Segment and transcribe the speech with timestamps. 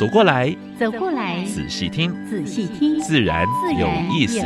[0.00, 3.44] 走过来，走过来，仔细听，仔细听，自然
[3.78, 4.40] 有意思。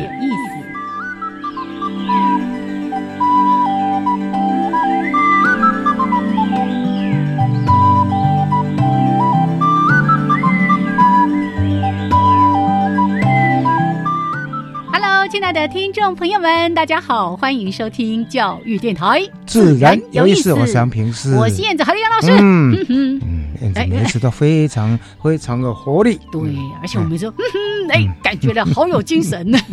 [14.92, 20.52] Hello，亲爱的听众朋友们，大家好，欢迎收听教育电台，自然有意思。
[20.52, 22.32] 我是杨平师，我是燕子何丽杨老师。
[22.40, 23.20] 嗯嗯。
[23.60, 26.40] 每次都非常非常的活力，对，
[26.80, 27.32] 而且我们说，
[27.90, 29.50] 哎，感觉了好有精神。
[29.50, 29.58] 呢。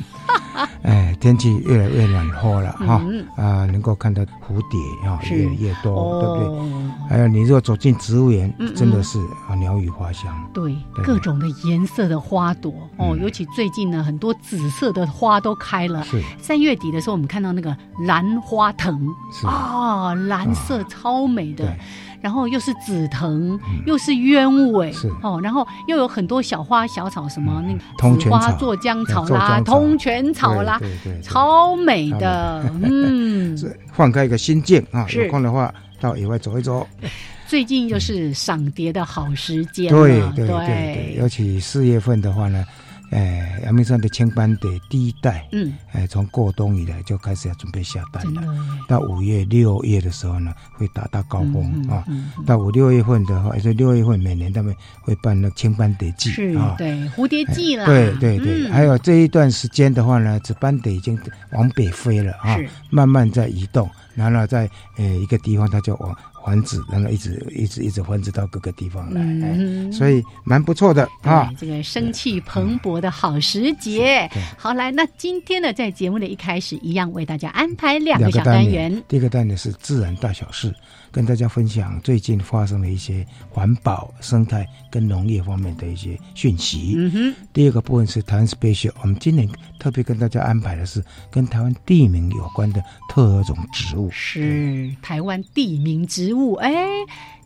[0.84, 3.02] 哎，天气越来越暖和了哈，
[3.36, 4.80] 啊，能够看到蝴蝶
[5.10, 7.10] 啊，越来越多，对不对？
[7.10, 12.74] 还有，你如果走进植物园，真的是啊，鸟语花香，对，各种的颜色的花朵。
[12.98, 16.04] 哦，尤其最近呢，很多紫色的花都开了。
[16.04, 16.22] 是。
[16.40, 19.08] 三月底的时候，我们看到那个兰花藤，
[19.46, 21.76] 啊，蓝色超美的。
[22.22, 30.80] 然后又是紫藤，又是鸢尾，哦，然后又有很多小花小草，什么那个紫花做江草啦，通泉草啦，
[31.24, 33.58] 超美的，嗯，
[33.92, 36.88] 放开一个心境啊，有空的话到野外走一走。
[37.48, 42.64] 最近就是赏蝶的好时间，对对对对，尤其四月份的话呢。
[43.12, 48.42] 哎，阳明山的青斑蝶第一代，嗯，哎，从过冬以来就开始要准备下蛋了。
[48.88, 52.04] 到五月、六月的时候呢，会达到高峰啊。
[52.46, 57.86] 到五六月份的话，也就六月份，每年他们会办那青斑蝶季啊，对，蝴蝶季啦。
[57.86, 61.20] 对对对，还有这一段时间的话呢，紫斑蝶已经
[61.52, 62.58] 往北飞了啊，
[62.90, 66.18] 慢慢在移动，然后在呃一个地方，它就往。
[66.44, 71.52] 繁殖，然后一直一直一直繁殖到各个地方来，所以蛮不错的啊。
[71.58, 79.04] 这个生气蓬勃的好时节，好来，那今天呢，在节目的一开始，一样为大家安排两个小单元。
[79.08, 80.74] 第一个单元是自然大小事。
[81.12, 86.94] 跟大家分享最近发生的一些环保、生态跟农业方面的一些讯息。
[86.98, 87.36] 嗯哼。
[87.54, 94.10] 第二个部分是台湾 special，我们今年特别跟大家安排的是跟台湾地名有关的特种植物。
[94.12, 96.72] 是台湾地名植物，哎。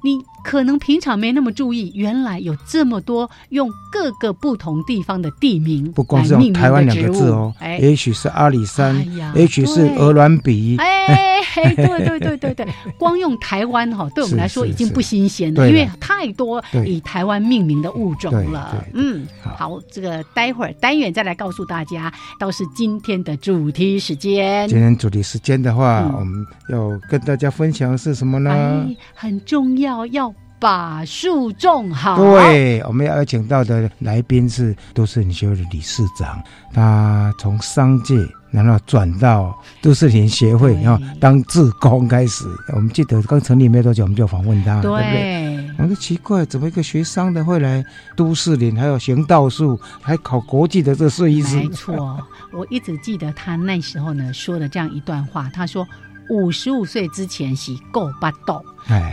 [0.02, 8.96] 你可能平常没那么注意，原来有这么多用各个不同地方的地名，不光是用台湾两个字哦，哎，也许是阿里山，
[9.36, 11.40] 也许是鹅銮鼻，哎，
[11.76, 12.68] 对对对对对，
[13.00, 18.86] 光用台湾哈，对我们来说已经不新鲜了，因为太多以台湾命名的物种了。
[18.94, 19.26] 嗯，
[19.58, 24.68] 好，这个待会儿单元再来告诉大家，倒是今天的主题时间。
[24.68, 28.88] 今天主题时间的话，我们要跟大家分享的是什么呢？
[29.16, 29.95] 很重要。
[30.08, 32.18] 要把树种好。
[32.18, 36.42] 对，我们要邀请到的来宾是都市林协会的理事长，
[36.74, 38.16] 他从商界
[38.50, 42.46] 然后转到都市林协会，然后当志工开始。
[42.74, 45.70] 我们记得刚成立没多久，我们就访问他，对不对？
[45.78, 47.86] 我说奇怪，怎么一个学商的会来
[48.16, 51.58] 都市林，还有行道树，还考国际的这个设计师？
[51.58, 52.18] 没错，
[52.54, 55.86] 我一直记得他那时候呢说的这样一段话，他说。
[56.28, 58.60] 五十五岁之前是够不到，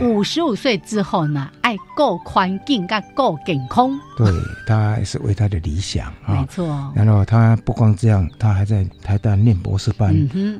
[0.01, 3.99] 五十五岁之后呢，爱够宽境，该够健康。
[4.15, 4.31] 对
[4.67, 6.91] 他是为他的理想啊，没错。
[6.95, 10.13] 然后他不光这样，他还在台大念博士班。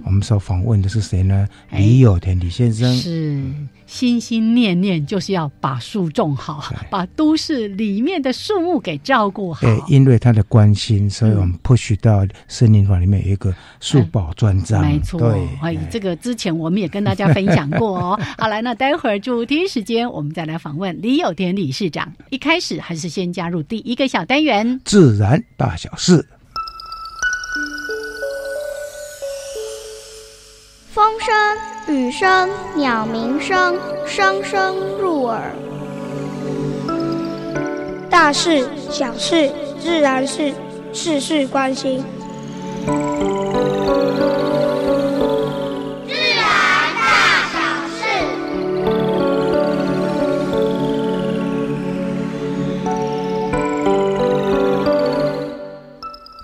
[0.04, 1.48] 我们所访问的是谁呢？
[1.72, 3.44] 李有田李先生是。
[3.86, 9.62] 心心念念就是要把树种好，把都市里面的树木给照顾好。
[9.62, 14.82] 对，因为他的关心，所以我们 push 到森林法里面有一个树保专章。
[14.82, 18.20] 没错，对，哎，这个之前我们也跟大家分享过哦。
[18.40, 22.14] 好来，那待会儿主题时间，我们再来访问李有田理事长。
[22.30, 26.28] 一开始还是先加入第一个小单元——自然大小事。
[30.92, 31.34] 风声。
[31.86, 35.54] 雨声、鸟鸣声，声声入耳。
[38.10, 39.52] 大事、小事、
[39.82, 40.54] 自然事，
[40.94, 42.02] 事事关心。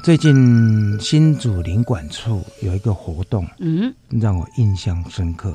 [0.10, 5.54] 最近新竹林管处有一个活动，嗯，让我印象深刻。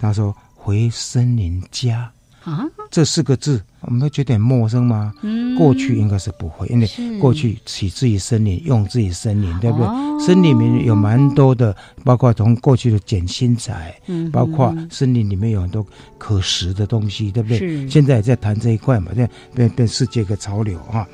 [0.00, 2.10] 他说：“回森林家。
[2.44, 5.12] 啊，这四个字，我们会觉得很陌生吗？
[5.22, 10.26] 嗯，过去应该是不会，因为过去起自于森林，用自己森林，对不对？
[10.26, 11.74] 森林里面有蛮多的，
[12.04, 15.84] 包括从过去的捡新材，嗯，包括森林里面有很多
[16.18, 17.58] 可食的东西，对不对？
[17.58, 17.88] 是。
[17.88, 21.06] 现在也在谈这一块嘛，变变变世界个潮流哈。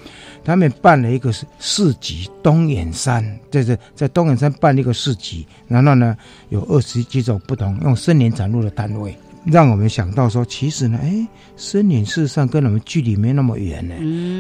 [0.43, 6.17] 他们办了一个市市集，东眼山，在在在东眼山办了一个市集，然后呢，
[6.49, 9.17] 有二十几种不同用森林展露的单位。
[9.44, 11.26] 让我们想到说，其实呢，哎，
[11.56, 13.94] 森林事实上跟我们距离没那么远呢，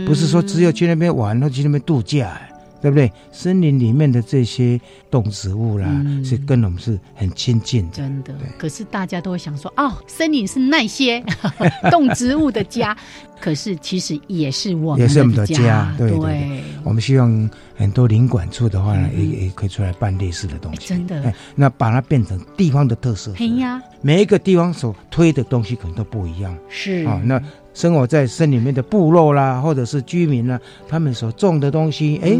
[0.06, 2.40] 不是说只有去那边玩，或去那边度假。
[2.80, 3.10] 对不对？
[3.30, 4.80] 森林里面的这些
[5.10, 5.88] 动植物啦，
[6.24, 7.96] 是跟我们是很亲近的。
[7.96, 8.34] 真的。
[8.58, 11.22] 可是大家都会想说，哦，森林是那些
[11.90, 12.96] 动植物的家，
[13.40, 15.94] 可是其实也是我们也是我们的家。
[15.98, 16.62] 对对。
[16.82, 20.88] 我们希望很多领馆处的话呢，也也可以出来办类似的东西。
[20.88, 21.32] 真的。
[21.54, 23.32] 那把它变成地方的特色。
[23.36, 23.80] 嘿呀。
[24.02, 26.56] 每一个地方所推的东西可能都不一样。
[26.68, 27.04] 是。
[27.06, 27.40] 啊，那。
[27.72, 30.58] 生活在森林里面的部落啦，或者是居民啦，
[30.88, 32.30] 他们所种的东西，哎，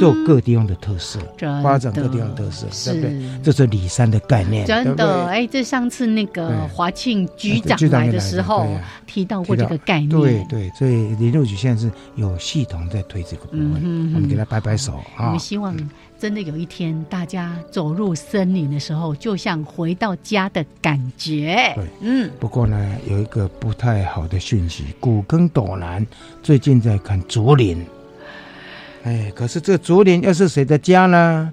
[0.00, 1.20] 都有各地方的特色，
[1.62, 3.22] 发展各地方特色，对不对？
[3.42, 5.26] 这是里山的概念，真的。
[5.26, 8.68] 哎，这上次那个华庆局长来的时候
[9.06, 10.70] 提到过这个概念，对对。
[10.70, 15.26] 所以林路局现在是有系统在推这个部分，我们给他摆摆手啊。
[15.26, 15.76] 我们希望。
[16.22, 21.72] 真的有一天，大家走入森林的时候，就像回到家的感觉。
[21.74, 22.30] 对，嗯。
[22.38, 26.06] 不过呢，有一个不太好的讯息：古根朵兰
[26.40, 27.84] 最近在看竹林。
[29.02, 31.52] 哎，可是这竹林又是谁的家呢？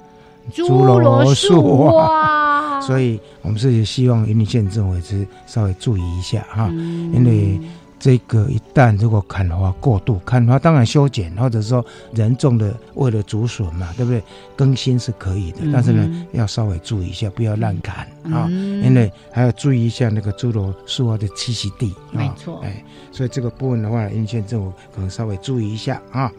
[0.54, 2.80] 侏罗树哇！
[2.86, 7.60] 所以我们是希望云林县政府是稍微注意一下哈，因为。
[8.00, 14.24] 这个一旦如果砍伐过度，砍伐当然修剪，或者说人种的为了竹笋嘛，对不对？
[14.56, 21.94] 更新是可以的，但是呢，要稍微注意一下，不要乱砍啊，因为还要注意一下那个侏罗树蛙的栖息地。
[22.12, 26.32] 没错，哎，所以这个部分的话，应县政府可能稍微注意一下啊。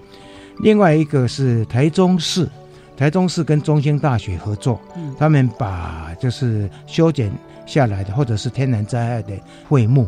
[0.61, 2.49] 另外一个是台中市，
[3.01, 4.79] 台中市跟中兴大学合作，
[5.19, 7.33] 他们把就是修剪。
[7.67, 9.33] 下来的，或者是天然灾害的
[9.69, 10.07] 废木，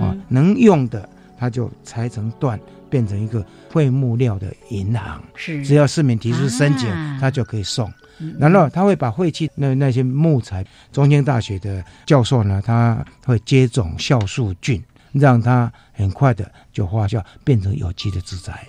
[0.00, 2.58] 啊，能用的，它就裁成段，
[2.88, 5.20] 变成一个废木料的银行。
[5.34, 6.88] 是，只要市民提出申请，
[7.18, 7.92] 它就可以送。
[8.38, 18.64] 然后他会把废弃那那些木材，中兴大学的教授呢，他会接种酵素菌，让它很快的就发酵，变成有机的制材。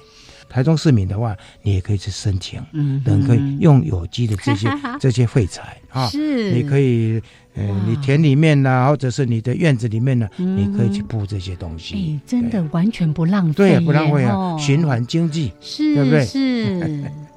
[0.51, 4.67] 台中市民的话，你也可以去申请，嗯，等可以用有机的这些
[4.99, 7.21] 这些废材啊，是，你可以，
[7.55, 16.25] 呃，你田里面呐，或者是你的院子里面呢，你可以去布这些东西，哎，真的完全不浪费，对，不浪费啊，循环经济，是，对不对？
[16.25, 17.03] 是。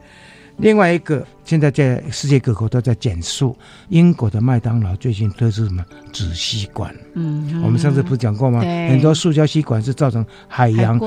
[0.59, 3.57] 另外一个，现在在世界各国都在减速。
[3.89, 6.95] 英国的麦当劳最近推出什么纸吸管？
[7.15, 8.61] 嗯，我们上次不是讲过吗？
[8.61, 10.99] 很多塑胶吸管是造成海洋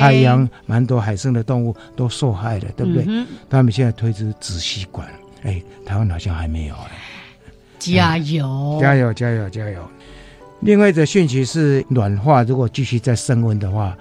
[0.00, 3.06] 海洋蛮多海生的动物都受害的，对不对？
[3.48, 5.08] 他们现在推出纸吸管，
[5.44, 6.90] 哎，台湾好像还没有哎。
[7.78, 8.78] 加油！
[8.80, 9.14] 加油！
[9.14, 9.48] 加油！
[9.48, 9.88] 加油！
[10.60, 13.96] 另外一则讯息是，暖化如果继续再升温的话。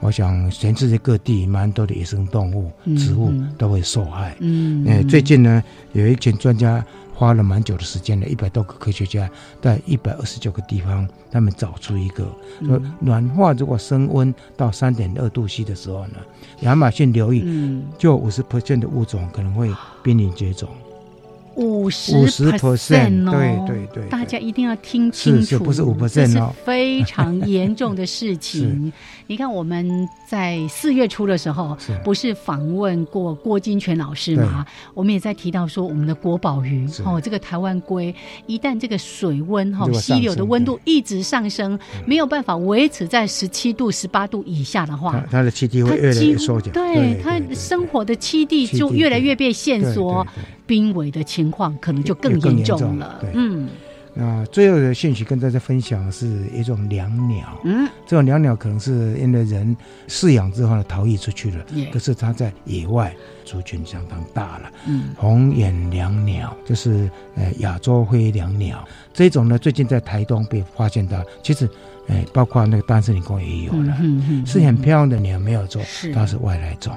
[0.00, 4.34] 我想，全世界各地蛮多的野生动物、植物都会受害。
[4.40, 5.62] 嗯，哎，最近呢，
[5.92, 6.82] 有一群专家
[7.14, 9.30] 花了蛮久的时间的，一百多个科学家
[9.60, 12.26] 在一百二十九个地方，他们找出一个
[12.66, 16.16] 说，暖化如果升温到三点二度 C 的时候呢，
[16.60, 19.70] 亚马逊流域就五十 percent 的物种可能会
[20.02, 20.70] 濒临绝种。
[21.56, 22.12] 五十
[22.52, 28.92] percent 哦，对对对，大家一定要听清楚，不是五 percent 哦， 非常严重的事情。
[29.26, 34.66] 你看我们在四月初的时候，不是访问过郭金泉老师吗？
[34.92, 38.12] 我们也在提到说，我们的国宝鱼哦，这个台湾龟，
[38.46, 50.26] 一旦这个水温哈，溪流的温度一直上升，没有办法维持在十七度、十八度以下的话，它的栖地会越来越缩减，对它生活的栖地就越来越被限缩。
[50.70, 53.18] 濒危的情况可能就更严重了。
[53.20, 53.68] 对，嗯，
[54.14, 57.60] 那最后的讯息跟大家分享是一种椋鸟。
[57.64, 63.12] 嗯，这种椋鸟可能是因为人饲养之后呢逃逸出去了，可是它在野外
[63.44, 64.70] 族群相当大了。
[64.86, 68.86] 嗯，红眼椋鸟就是呃亚洲灰椋鸟。
[69.12, 71.68] 这种呢，最近在台东被发现到，其实
[72.06, 73.98] 哎包括那个丹斯林宫也有了，
[74.46, 75.82] 是很漂亮的鸟，没有错，
[76.14, 76.94] 它是外来种，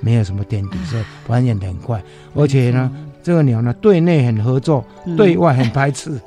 [0.00, 2.02] 没有什么天敌，所以繁衍的很快，
[2.34, 2.90] 而且呢。
[3.20, 4.82] 这个鸟呢，对内很合作，
[5.14, 6.18] 对外很排斥。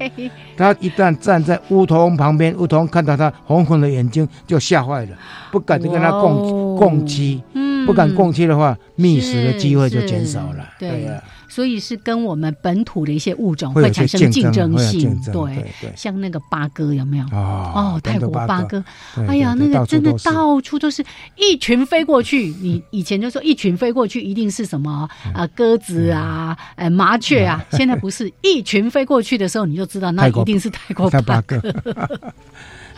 [0.58, 5.16] 它一旦站在梧桐旁边，梧桐看到它红红的眼睛就吓坏了，
[5.50, 7.40] 不敢跟它共共栖。
[7.86, 10.68] 不敢共栖的话，觅食的机会就减少了。
[10.78, 11.22] 对呀。
[11.50, 15.20] 所以是跟我们本土的一些物种会产生竞争性。
[15.32, 15.66] 对，
[15.96, 17.24] 像那个八哥有没有？
[17.32, 18.82] 哦，哦，泰国八哥，
[19.28, 21.04] 哎呀，那个真的到处都是
[21.36, 22.46] 一群飞过去。
[22.62, 31.60] 你以前就说一群飞过去一定是什么啊鸽子啊，呃麻雀啊，现在不是一群飞过去的时候，你就知道那一定是泰国八哥。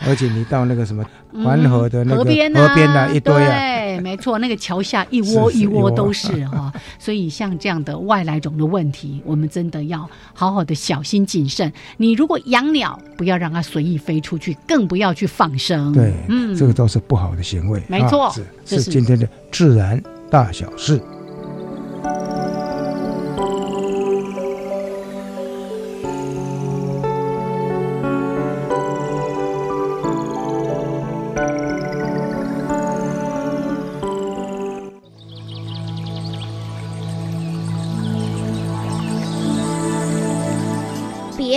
[0.07, 1.05] 而且你到那个什么
[1.43, 6.71] 环河的那个河边河边的一堆啊，对，没错，那个桥下一窝 一窝都是哈。
[6.99, 11.71] 所以像这样的外来种的问题，我们真的要好好的小心谨慎。
[11.97, 15.93] 你如果养鸟，不要让它随意飞出去，更不要去放生。
[15.93, 17.81] 对，嗯，这个都是不好的行为。
[17.87, 18.33] 没错，
[18.65, 21.01] 是今天的自然大小事。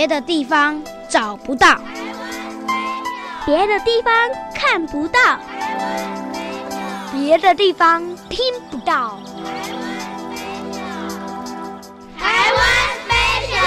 [0.07, 1.81] 别的地方找不到，
[3.45, 4.13] 别的地方
[4.55, 5.19] 看不到，
[7.11, 8.39] 别的地方听
[8.71, 9.19] 不到。
[12.17, 12.65] 台湾
[13.03, 13.59] special。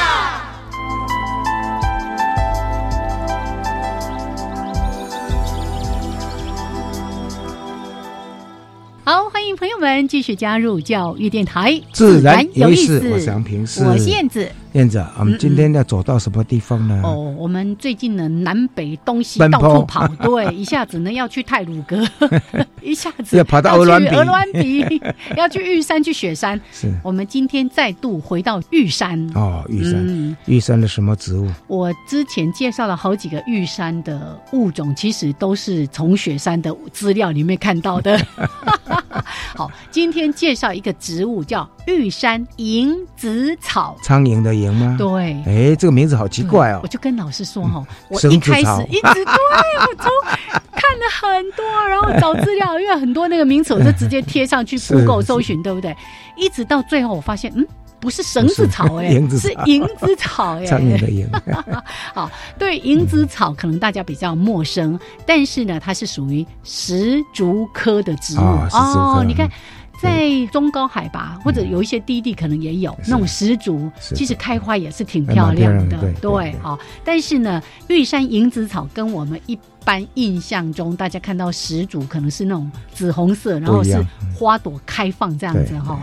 [9.04, 12.98] 好，欢迎朋友们继续加入教育电台，自然有意思。
[13.12, 14.50] 我是杨平，我是燕子。
[14.72, 17.00] 燕子，我们今天要走到什么地方呢？
[17.04, 22.06] 哦，我们最近呢，南北东西到处跑，对，一下子呢要去泰鲁阁，
[22.80, 24.52] 一下子要跑到鹅銮鼻，鹅銮
[24.88, 25.02] 鼻
[25.36, 26.60] 要去玉山去雪山。
[26.70, 29.18] 是，我们今天再度回到玉山。
[29.34, 31.48] 哦，玉山，玉山的什么植物？
[31.66, 38.16] 我之前介绍了好几个玉山的物种，其实都是从雪山的资料里面看到的。
[39.56, 44.70] 好，今天介绍一个植物叫玉山银子草，苍蝇的蝇。
[44.72, 44.96] 吗？
[44.98, 46.80] 对，哎，这个名字好奇怪哦！
[46.82, 49.34] 我就跟老师说哈，我一开始 一直对
[49.80, 50.10] 我从
[50.72, 55.96] 看了很多，然后找资料，因为很多那个名词我就直接贴上去 Google 搜寻，对不对？
[56.36, 57.66] 一直到最后，我发现，嗯，
[57.98, 61.26] 不是绳子草，哎， 是银子草，哎，苍蝇的蝇。
[62.14, 68.42] 好，对银子草可能大家比较陌生，但是呢，它是属于石竹科的植物
[68.72, 69.24] 哦。
[69.26, 69.50] 你看。
[70.00, 76.12] 在中高海拔或者有一些低地，可能也有那种石竹，其实开花也是挺漂亮的。
[76.20, 84.02] 对，好，但是呢，玉山银子草跟我们一般印象中大家看到石竹，可能是那种紫红色，然后是
[84.34, 86.00] 花朵开放这样子哈，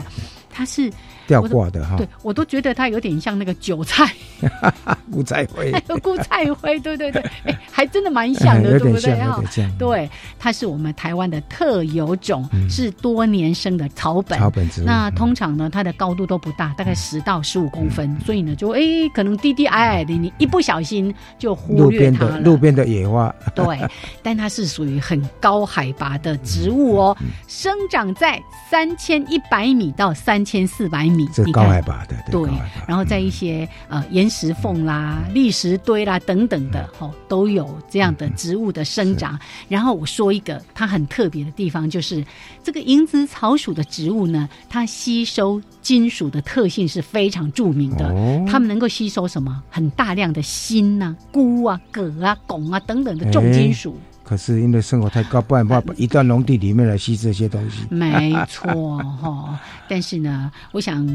[0.50, 0.92] 它是。
[1.28, 4.12] 吊挂的哈，对我都觉得它有点像那个韭菜，
[5.12, 9.16] 菇菜灰，还有菇菜灰，对对对，哎， 还真的蛮像的，对不对？
[9.20, 9.44] 哈，
[9.78, 14.40] 对，它是我们台湾的特有种，是多年生的草本。
[14.40, 14.86] 草本植物。
[14.86, 18.80] 那通常呢，它的高度都不大，大概十到十五公分，所以呢，就哎，
[19.14, 22.40] 可能低低矮矮的，你一不小心就忽略它了。
[22.40, 23.78] 路边的野花， 对，
[24.24, 27.18] 但它是属于很高海拔的植物哦，
[27.48, 31.17] 生长在三千一百米到三千四百米。
[31.34, 32.50] 这高海拔的，对，
[32.88, 39.40] 然后在一些呃岩石缝啦、砾石堆啦等等的，吼，都有这样的植物的生长。
[39.68, 42.24] 然后我说一个它很特别的地方，就是
[42.64, 48.14] 这个银子草属的植物呢，它吸收金属的特性是非常著名的。
[48.46, 49.64] 它们能够吸收什么？
[49.70, 53.98] 很大量的锌呐、钴啊、铬啊、汞啊等等的重金属。
[54.28, 57.88] 可是因为生活太高，不然把一到农地里面来吸这些东西。
[57.90, 59.58] 没错哈，
[59.88, 61.08] 但是呢，我想。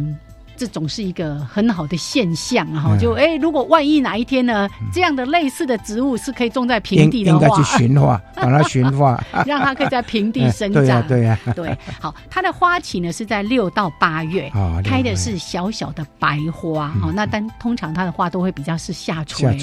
[0.56, 10.82] 这总是一个很好的现象哈，就哎，如果万一哪一天呢，这样的类似的植物是可以种在平地的话，应该去驯化，把它驯化， 让它可以在平地 生长。
[10.82, 11.78] 对呀，对呀，对。
[12.00, 14.50] 好，它的花期呢是在六到八月，
[14.84, 17.10] 开的是小小的白花哈。
[17.14, 19.58] 那但通常它的花都会比较是下垂，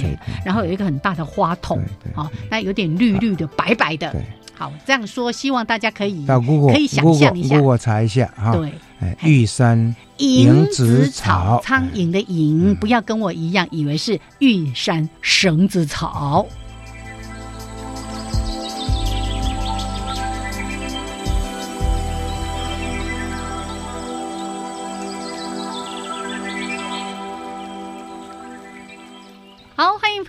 [0.46, 1.82] 然后有一个很大的花筒，
[2.14, 4.14] 好，那有点绿绿的、白白的。
[4.58, 8.52] 好，这样说，希望大家可以可以想象一下，我查一下哈。
[8.52, 8.74] 对，
[9.24, 16.46] 玉山蝇子草，苍蝇的蝇，不要跟我一样以为是玉山绳子草。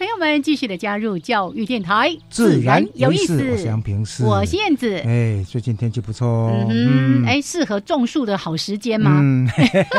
[0.00, 3.34] 朋友们继续的加入教育电台，自然有意思。
[3.34, 4.96] 我是杨平，是我是燕子。
[5.00, 9.18] 哎，最近天气不错哦，嗯，哎，适合种树的好时间吗？
[9.22, 9.46] 嗯，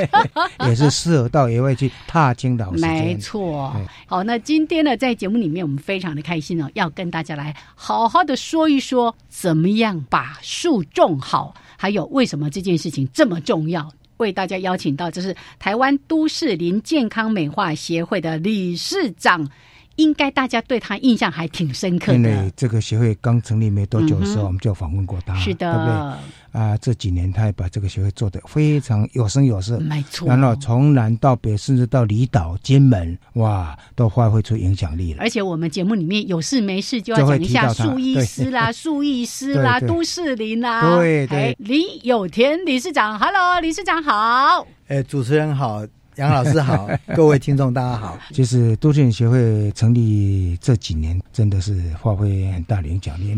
[0.68, 2.92] 也是适合到野外去踏青的好时间。
[2.92, 3.72] 没错。
[4.08, 13.88] 好，那今天呢，在节目里面，我们非常的开心哦，要跟大家来好好的说一说，怎么样把树种好，还有为什么这件事情这么重要。
[14.18, 19.48] 为大家邀请到，就是台湾都市林健康美化协会的理事长。
[19.96, 22.18] 应该大家对他印象还挺深刻的。
[22.18, 26.32] 因为这个协会刚成立没多久的时候，我们就访问过他，是的，对不对？
[26.52, 30.28] 啊，这几年他也把这个协会做得非常有声有色，没错。
[30.28, 35.22] 然后从南到北，甚至到离岛、金门，哇，都发挥出影响力了。
[35.22, 40.98] 而且我们节目里面有事没事就要讲一下树医师啦、树医师啦、都市林啦。
[40.98, 44.68] 对对，李有田理事长，Hello，理事长好。
[44.88, 45.86] 哎，主持人好。
[46.18, 48.18] 杨老师好， 各位听众大家好。
[48.32, 53.34] 其实都市协会成立这几年，真的是发挥很大的影响力，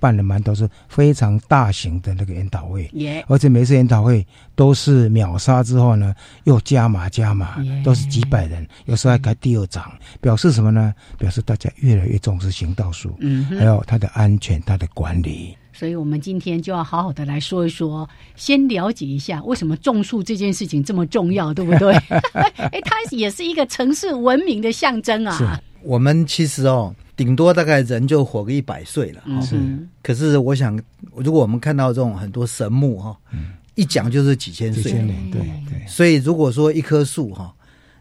[0.00, 2.90] 办了蛮多是非常大型的那个研讨会，
[3.28, 6.14] 而且每次研讨会都是秒杀之后呢，
[6.44, 10.94] 又加码加码，都是几百人，有时候还开第二场，表示什么呢？
[11.18, 13.14] 表示大家越来越重视行道树，
[13.58, 15.56] 还有它的安全、它的管理。
[15.76, 21.92] 所以，我们今天就要好好的来说一说，先了解一下为什么种树这件事情这么重要，对不对？
[22.70, 25.60] 哎，它也是一个城市文明的象征啊。
[25.82, 29.22] 我们其实哦，顶多大概人就活个一百岁了。
[29.42, 29.58] 是。
[30.00, 30.80] 可是，我想，
[31.16, 33.16] 如果我们看到这种很多神木哈，
[33.74, 34.92] 一讲就是几千岁。
[34.92, 35.86] 对对。
[35.88, 37.52] 所以，如果说一棵树哈，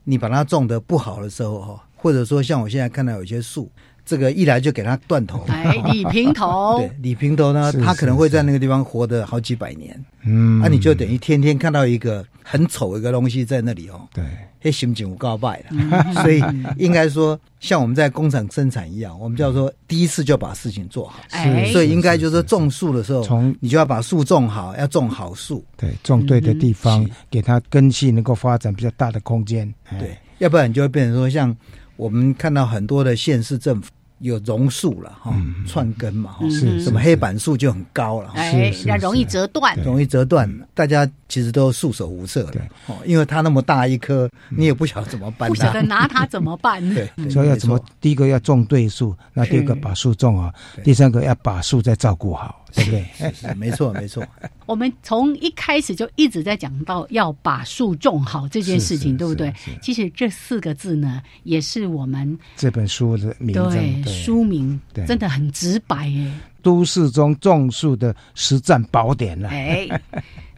[0.03, 3.67] 你把它种的不好的时候哈，或者说像我现在看到有些树。
[4.05, 14.23] 这个一来就给他断头，哎，李平头， 对，李平头呢，他可能会在那个地方活得好几百年，嗯，那你就等于天天看到一个很丑一个东西在那里哦，对，
[14.61, 16.43] 那心情告败了， 所以
[16.77, 21.23] 应该说像我们在工厂生产一样，我们叫做第一次就把事情做好，
[21.71, 31.55] 所以应该就是说种树的时候，从你就要把树种好，要种好树，对，种对的地方，给它根系能够发展比较大的空间，对，要不然你就会变成说像。
[31.95, 35.35] 我们看到很多的县市政府有榕树了哈，
[35.67, 47.77] 串根嘛哈，是什么黑板树就很高了，哎，要容易折断，容易折断，大家其实都束手无策的哦，因为它那么大一棵，你也不晓得怎么办，不晓得拿它怎么办，对， 所以要怎么？
[47.99, 52.62] 第一个要种对树，那第二个把树种好，第三个要把树再照顾好。
[52.73, 53.53] 对是是？
[53.55, 54.25] 没错，没错。
[54.65, 59.53] 我们从一开始就一直在讲到要把树种好这件事情，对不对？
[59.81, 66.31] 其实这四个字呢，也是我们这本书的名对书名，真的很直白哎。
[66.61, 69.49] 都市中种树的实战宝典了。
[69.49, 69.87] 哎，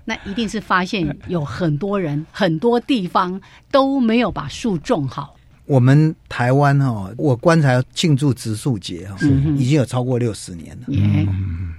[0.06, 5.35] 那一定是发现有很多人、很多地方都没有把树种好。
[5.65, 9.17] 我们台湾哈，我观察庆祝植树节哈，
[9.58, 10.84] 已经有超过六十年了。
[10.88, 11.28] 嗯，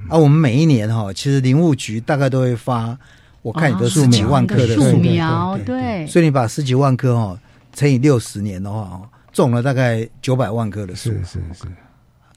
[0.09, 2.99] 啊，我们每一年哈，其实林务局大概都会发，
[3.43, 6.05] 我看你都十几万棵的树苗，对。
[6.09, 7.39] 所以你把十几万棵哈
[7.75, 9.01] 乘以六十年的话，
[9.33, 11.11] 种了大概九百万棵的树。
[11.11, 11.65] 是是是。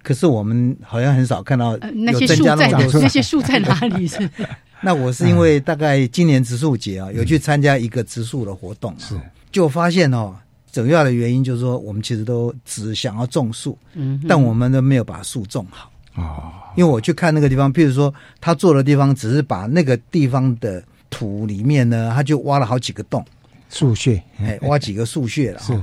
[0.03, 4.05] 可是我们好像很少看到那些树在那些树在哪里？
[4.07, 4.29] 是。
[4.81, 9.15] 那我是因为大概今年植树节啊，有去参加一个植树的活动，是
[9.51, 10.35] 就发现哦。
[10.71, 16.51] 主要的原因就是说，我们其实都只想要种树，嗯，但我们都没有把树种好哦。
[16.75, 23.25] 因为我去看那个地方，譬如说他做的地方，只是把那个地方的土里面呢，他就挖了好几个洞，
[23.69, 25.59] 树穴，哎，挖几个树穴了。
[25.59, 25.73] 是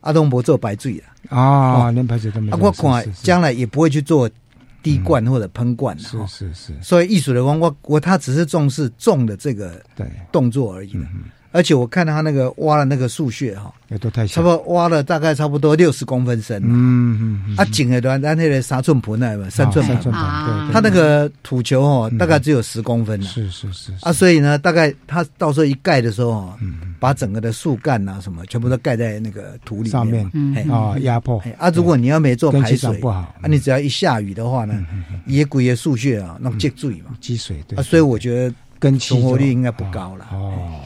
[0.00, 2.50] 阿东伯做白醉了啊，连白醉都没。
[2.50, 4.28] 啊，我看将来也不会去做
[4.82, 6.02] 滴灌或者喷灌了。
[6.02, 6.72] 是是是。
[6.82, 10.96] 所以艺术的光，我我他只是重视种的这个对动作而已。
[11.52, 16.62] 而且我看到他那个挖了那个树穴哈，也都太差不多挖了大概差不多六十公分深。
[16.64, 20.00] 嗯嗯，啊，井的端，咱那个三寸盆那嘛，三寸盆，
[20.72, 23.20] 他那个土球哦，大概只有十公分。
[23.22, 23.92] 是是是。
[24.02, 26.54] 啊，所以呢，大概他到时候一盖的时候哦，
[27.00, 30.24] 把整个的树干啊什么，全部都盖在那个土里上面。
[30.70, 31.42] 啊，压迫。
[31.58, 34.74] 啊，如果你要没做排水不好，啊，你只要一下雨的话呢，
[35.26, 37.76] 野鬼的树穴啊，那积水嘛，积水对。
[37.76, 40.26] 啊，所以我觉得根存活率应该不高了。
[40.32, 40.78] 哦。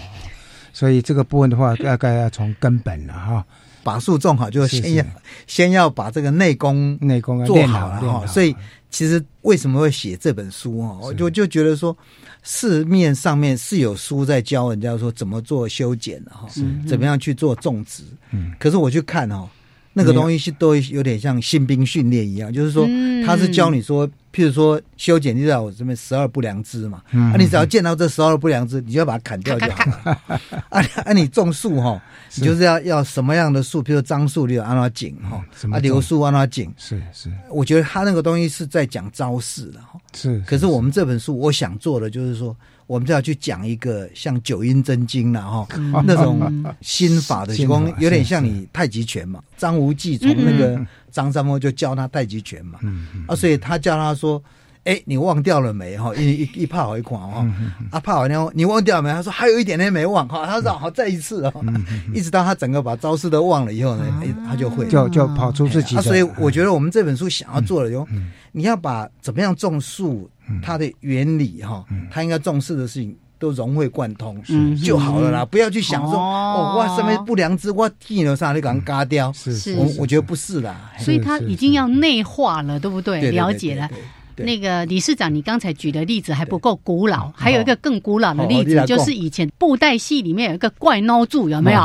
[0.74, 3.42] 所以这个部分的话，大概要从根本了哈，
[3.82, 5.04] 把树种好，就先要
[5.46, 8.26] 先要把这个内功内功做好了哈。
[8.26, 8.54] 所以
[8.90, 11.96] 其实为什么会写这本书啊，我就就觉得说，
[12.42, 16.46] 市面上面是有书在教人家说怎么做修剪的哈，
[16.86, 18.02] 怎么样去做种植。
[18.32, 19.48] 嗯，可是我去看哦。
[19.96, 22.86] 那个东西是都有点像新兵训练一样，就是说
[23.24, 30.20] 他是教你说，譬如说修剪，就在我这边十二不良枝嘛，啊，你只要见到这十二不良枝，你就要把它砍掉就好了。
[30.68, 32.02] 啊啊，你种树哈，
[32.34, 36.68] 你就是要要什么样的树，譬如樟树就按它紧哈，啊柳树按它紧。
[36.76, 40.00] 是是，我觉得他那个东西是在讲招式的哈。
[40.12, 42.54] 是，可是我们这本书我想做的就是说。
[42.86, 45.66] 我们就要去讲一个像九阴真经了哈，
[46.06, 46.40] 那种
[46.80, 49.42] 心法的，光有点像你太极拳嘛。
[49.56, 50.78] 张无忌从那个
[51.10, 52.78] 张三丰就教他太极拳嘛，
[53.26, 54.42] 啊，所以他教他说
[54.84, 55.96] 哎，你忘掉了没？
[55.96, 57.46] 哈，一一一泡好一款哈，
[57.90, 59.10] 啊，怕好后你忘掉了没？
[59.10, 61.64] 他说还有一点点没忘哈，他说好再一次哦，
[62.12, 65.96] 一直到他整个把招式都忘了以后呢，哎，他就会就就跑出自己。
[66.02, 68.06] 所以我觉得我们这本书想要做的就，
[68.52, 70.28] 你要把怎么样种树
[70.62, 73.16] 它的原理哈，他应该重视的事情。
[73.36, 74.40] 都融会贯通
[74.82, 83.32] 就好了啦，不要去想说哦，哇，什么不良知，我听了啥你敢嘎掉，是，我我觉得不是啦，所以他已经要内化了，对不对？
[83.32, 83.90] 了解了。
[84.36, 91.80] 那个理事长，你刚才举的例子还不够古老，还有一个更古老的例子，就是以前布袋戏里面有一个怪孬柱，有没有？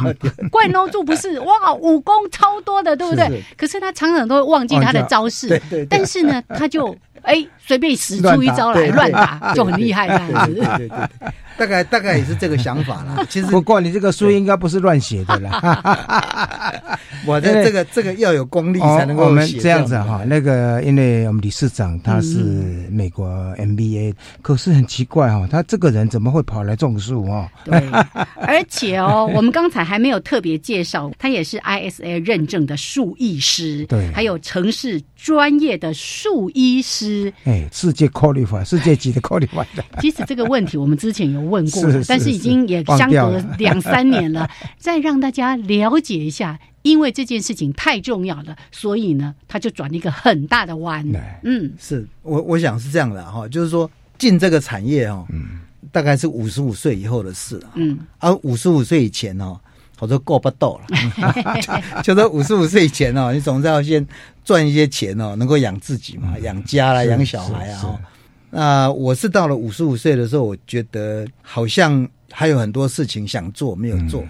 [0.49, 3.09] 怪孬柱不是哇，武功超多的，对。
[3.09, 3.43] 不对？
[3.57, 10.55] 可是他常常都会忘记他的招式，但是呢，他就哎随便使出一招来乱打，就很厉害这样子。
[10.55, 10.97] 对对对。
[11.59, 13.23] 大概大概也是这个想法啦。
[13.29, 16.97] 其实不过你这个书应该不是乱写的啦。
[17.27, 20.23] 我的这个这个要有功力才能够写这样子哈。
[20.25, 22.37] 那个因为我们理事长他是
[22.89, 23.27] 美国
[23.57, 27.45] MBA，可是很奇怪哈，他这个人怎么会跑来种树哦？
[27.65, 27.77] 对，
[28.37, 37.33] 而且哦，我们刚才还没有特别介绍，他也是 ISA 认证的树艺师，对，还有城市专业的树医师。
[37.43, 39.65] 哎，世界 qualify，世界级的 qualify。
[39.99, 41.49] 其实这个问题我们之前有。
[41.49, 51.03] 问过，但是已经也相隔两三年了， 再让大家了解一下，因为这件事情太重要了，所以呢，他就转了一个很大的弯。
[51.41, 55.25] 嗯，是我我想是这样的哈，就是说进这个产业哦，
[55.91, 57.71] 大概是五十五岁以后的事了。
[57.73, 59.59] 嗯，而五十五岁以前哦，
[59.99, 60.85] 我说过不到了，
[62.01, 64.05] 就说五十五岁以前哦，你总是要先
[64.45, 67.99] 赚一些钱哦，能够养自己嘛，养家啦，养小孩啊。
[68.51, 74.21] 那我是到了五十五岁的时候，我觉得好像还有很多事情想做没有做，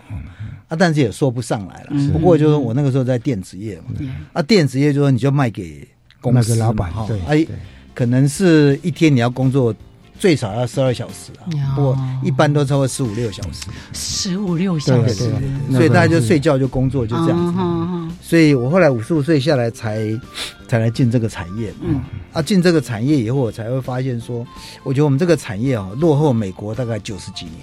[0.68, 2.12] 啊，但是也说不上来了。
[2.12, 3.86] 不过就是我那个时候在电子业嘛，
[4.34, 5.88] 啊，电子业就说你就卖给
[6.20, 7.46] 公司老板，哈，哎，
[7.94, 9.74] 可能是一天你要工作。
[10.20, 13.66] 最少要十二小时啊，不过一般都超过十五六小时。
[13.94, 15.32] 十五六小时，
[15.72, 18.16] 所以大家就睡觉就工作就这样子。
[18.22, 20.08] 所以我后来五十五岁下来才
[20.68, 21.74] 才来进这个产业。
[21.82, 22.02] 嗯，
[22.34, 24.46] 啊，进这个产业以后，我才会发现说，
[24.84, 27.56] 我觉得我们这个产业哦，落后美国大概九十几年。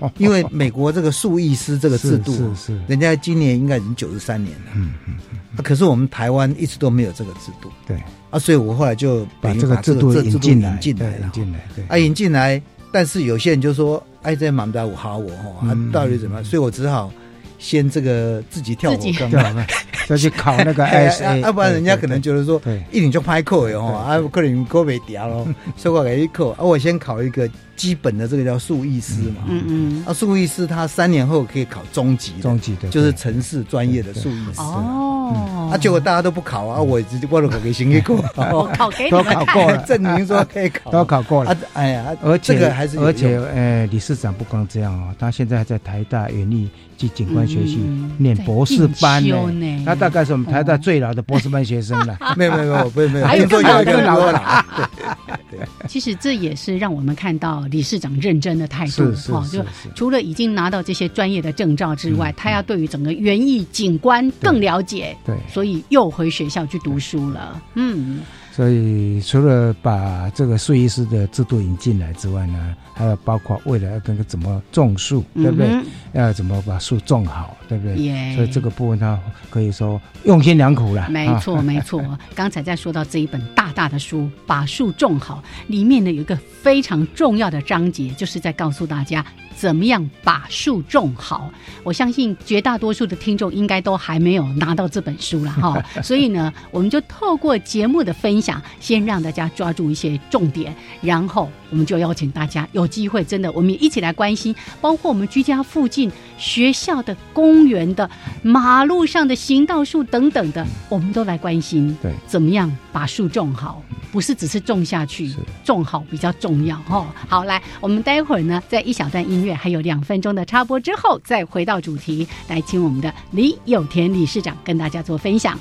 [0.00, 4.72] 嗯，因为美国这个数亿师这个制度，是是，人家今年应该已经九十三年了。
[4.74, 7.70] 嗯嗯嗯，可是我们台湾一直都没有这个制度。
[7.86, 8.02] 对。
[8.36, 12.60] 啊，所以我后来就把这个制度引进来，引进来，引进来，对，啊，引进来，
[12.92, 16.44] 但是有些人就说，哎，这蛮不好我哈，啊，到底怎么？
[16.44, 17.10] 所以我只好
[17.58, 19.66] 先这个自己跳火坑，
[20.06, 22.60] 再去考那个 SA，要不然人家可能觉得说，
[22.92, 27.48] 一领就拍扣哟，啊，可能够没掉咯，所以我给一扣，啊，我先考一个。
[27.76, 34.60] 基本的这个叫数艺师嘛，嗯嗯，啊，数艺师他三年后可以考中级，中级的，就是城市专业的数艺师。
[34.60, 41.50] 哦，啊，结果大家都不考啊，我直接我都考给新一过， 我考给都考过了， 证明说可以考，都考过了。
[41.50, 47.78] 啊，哎呀，而且这个还是而且，呃，理事长不光这样哦，他现在还在台大园艺及景观学系
[48.18, 49.82] 念博士班呢。
[49.84, 52.16] 他大概是我们台大最老的博士班学生了。
[52.36, 54.40] 没有没有没有，不没有，还有更老的。
[55.56, 57.66] 对，其实这也是让我们看到。
[57.70, 59.64] 理事长认真的态度，哈，就
[59.94, 68.20] 除了已经拿到这些专业的证照之外，他要对于整个园艺景观更了解，对，所以又回学校去读书了，嗯。
[68.56, 75.68] 所以，除了把这个树医师的制度引进来之外呢，还有包括未来要跟怎么种树，对不对？
[76.14, 78.34] 要怎么把树种好，对不对？
[78.34, 81.06] 所以这个部分他可以说用心良苦了。
[81.10, 82.02] 没错，没错。
[82.34, 89.22] 刚才在说到这一本大大的书《把树种好》，里面呢有一个非常重要的章节，就是在告诉大家。
[89.56, 91.50] 怎么样把树种好？
[91.82, 108.08] 我相信绝大多数的听众应该都还没有拿到这本书了哈， 所以呢，我们就透过节目的分享，先让大家抓住一些重点，然后我们就邀请大家有机会，真的我们一起来关心，包括我们居家附近学校的公园的
[108.42, 111.96] 马路上的行道树等等的，我们都来关心。
[112.00, 113.82] 对，怎么样把树种好？
[114.12, 115.30] 不是只是种下去，
[115.64, 117.06] 种好比较重要哦。
[117.28, 125.58] 好，来，我们待会儿呢，在一小段音乐还有两分钟的插播之后，再回到主题，来请我们的李有田理事长跟大家做分享。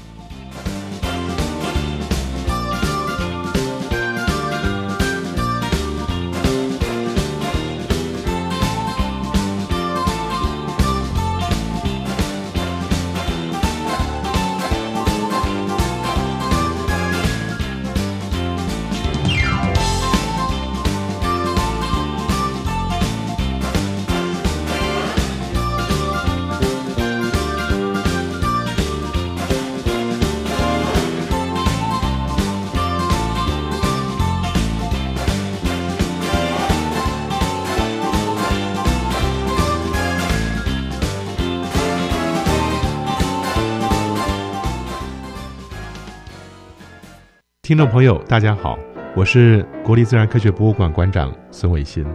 [47.76, 48.80] 听众朋友，大家好，
[49.14, 52.06] 我是国立自然科学博物馆馆长孙伟新。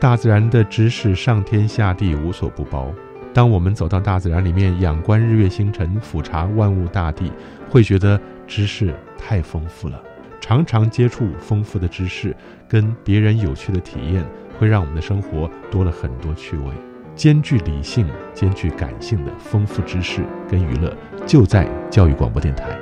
[0.00, 2.90] 大自然的知识上天下地无所不包。
[3.34, 7.30] 当我们走到大自然里面，仰观日月星辰，俯察万物大地，
[7.68, 10.00] 会觉得知识太丰富了。
[10.40, 12.34] 常常接触丰富的知识，
[12.66, 14.24] 跟别人有趣的体验，
[14.58, 16.72] 会让我们的生活多了很多趣味。
[17.14, 20.90] 兼具理性、兼具感性的丰富知识跟娱乐，
[21.26, 22.81] 就在教育广播电台。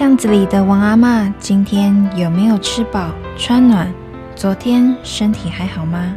[0.00, 3.86] 巷子里的王阿妈今天有没有吃饱穿暖？
[4.34, 6.16] 昨天身体还好吗？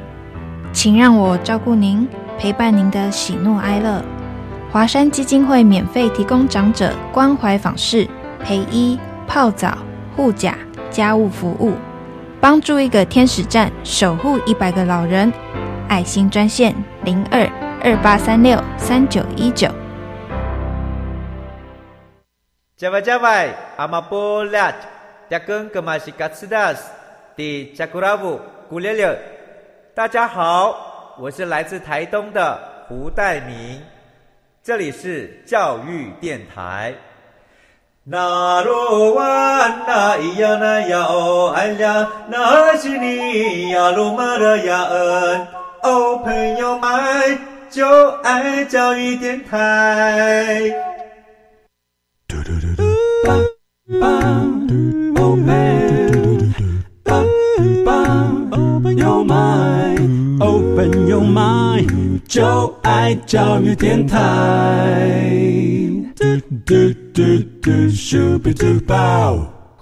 [0.72, 2.08] 请让我照顾您，
[2.40, 4.02] 陪伴您的喜怒哀乐。
[4.72, 8.08] 华山基金会免费提供长者关怀访视、
[8.42, 9.78] 陪医、泡澡、
[10.16, 10.56] 护甲、
[10.90, 11.74] 家务服务，
[12.40, 15.30] 帮助一个天使站守护一百个老人。
[15.90, 17.46] 爱心专线零二
[17.84, 19.68] 二八三六三九一九。
[22.84, 24.70] 加外加外，阿玛波拉，
[25.30, 26.92] 扎根格玛西卡斯达斯，
[27.38, 28.38] 的加古拉布
[28.70, 29.18] 古列列。
[29.96, 33.82] 大家好，我是来自台东的胡代明，
[34.62, 36.94] 这里是教育电台。
[38.04, 45.48] 那罗哇那咿呀那呀哦哎呀，那是你呀鲁玛的呀恩
[45.84, 50.93] 哦，朋友们就爱教育电台。
[53.86, 54.00] Open
[58.98, 65.44] your mind, open your mind，就爱教育电台。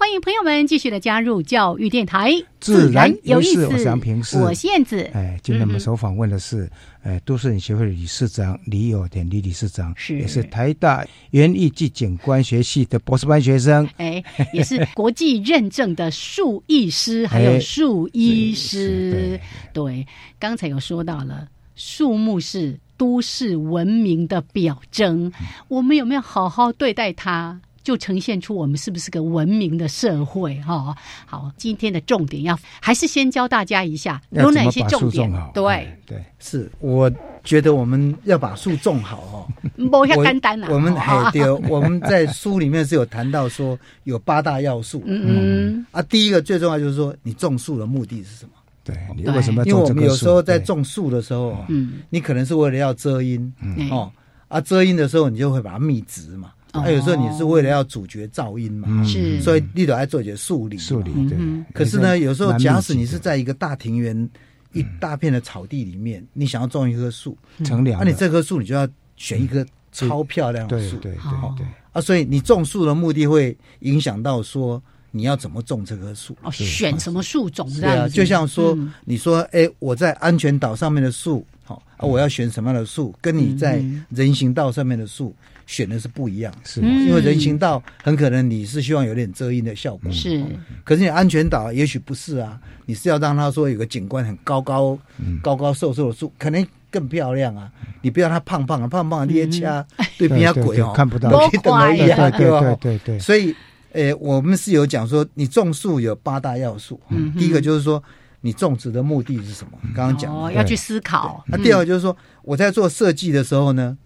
[0.02, 3.68] 欢迎朋友们继续的加入教育电台，自然有意思。
[3.68, 5.08] 我是杨平，是我燕子。
[5.14, 6.68] 哎，今天我们所访问的是，
[7.04, 14.20] 哎，都市人协会理事长李友典李理事长，是也是台大园艺暨景观学系的博士班学生，哎，
[14.52, 19.38] 也是国际认证的树艺师，还有树医师。
[19.72, 20.04] 对，
[20.36, 25.32] 刚才有说到了，树木是都市文明的表征，
[25.68, 27.60] 我们有没有好好对待它？
[27.82, 30.96] 就呈现出我们是不是个文明的社会哈？
[31.26, 35.30] 好，今天的重点要还是先教大家一下有哪些重点。
[35.52, 37.10] 对对，是我
[37.42, 39.46] 觉得我们要把树种好哈。
[39.90, 45.02] 不要单单啊，我们 还丢我们在书里面是有谈到说有八大要素。
[45.06, 48.52] 嗯嗯啊，第一个最重要就是说你种树的目的是什么？
[48.84, 49.64] 对，你为什么？
[49.64, 53.52] 因为我们有时候在种树的时候，嗯，你可能是为了要遮阴，
[53.90, 54.10] 哦
[54.48, 56.52] 啊，遮阴的时候你就会把它密植嘛。
[56.74, 60.78] 那有时候你是为了要阻绝噪音嘛，是，所以你都爱做一些树林。
[60.78, 61.38] 树林对。
[61.74, 64.28] 可是呢，有时候假使你是在一个大庭园、
[64.72, 71.20] 一大片的草地里面，你想要种一棵树，乘凉，那你这棵树你就要选一棵超漂亮的树，对对
[71.58, 71.66] 对。
[71.92, 76.34] 啊，所以你种树的目的会影响到说你要怎么种这棵树。
[76.42, 77.70] 哦，选什么树种？
[77.78, 83.14] 对啊，就像说你说，哎，我在安全岛上面的树，好啊，我要选什么样的树？
[83.20, 85.36] 跟你在人行道上面的树。
[85.72, 90.44] 选的是不一样，是因为人行道很可能你是希望有点遮阴的效果，是。
[90.84, 94.98] 可是你安全岛也许不是啊，你是要让他说有个景观很高高、
[95.42, 97.72] 高高瘦瘦的树，可能更漂亮啊。
[98.02, 99.82] 你不要它胖胖的，胖胖的捏掐
[100.18, 102.76] 对比较鬼哦，看不到，等而已啊，对吧？
[102.78, 103.18] 对对。
[103.18, 103.54] 所以，
[103.92, 107.00] 呃，我们是有讲说，你种树有八大要素，
[107.38, 108.02] 第一个就是说
[108.42, 109.78] 你种植的目的是什么？
[109.94, 111.42] 刚刚讲哦，要去思考。
[111.46, 113.96] 那第二个就是说我在做设计的时候呢。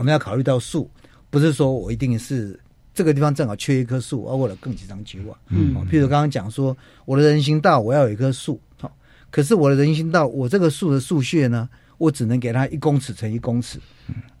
[0.00, 0.90] 我们要考虑到树，
[1.28, 2.58] 不是说我一定是
[2.94, 5.36] 这个地方正好缺一棵树，而为了更几张球啊。
[5.50, 8.90] 嗯，譬如刚刚讲说，我的人行道我要有一棵树，好，
[9.30, 13.78] 可是我的人行道，我这个树的树穴呢，我只能给它一公尺乘一公尺。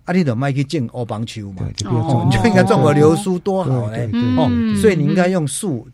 [0.06, 4.08] 阿里的麦克建欧邦球嘛，就就应该种个流苏多好嘞。
[4.38, 4.48] 哦，
[4.80, 5.86] 所以你应该用树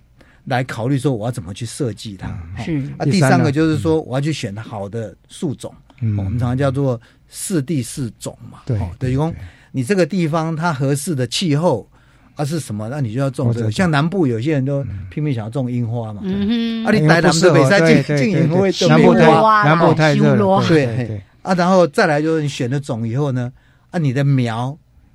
[0.44, 2.28] 来考虑说我要怎么去设计它。
[2.64, 6.98] 是啊，第三个就是说我要去选好的树种，我们常常叫做
[7.28, 8.60] 四地四种嘛。
[8.64, 9.34] 对，等于说。
[9.76, 11.86] 你这个地方它合适的气候
[12.34, 12.88] 啊是什么？
[12.88, 13.70] 那你就要种这个。
[13.70, 16.22] 像南部有些人都拼命想要种樱花嘛。
[16.24, 16.82] 嗯。
[16.86, 20.34] 啊，你台南的北山进进樱会种樱花，南部太热。
[20.66, 23.52] 对，啊，然后再来就是你选了种以后呢，
[23.90, 24.74] 啊，你的苗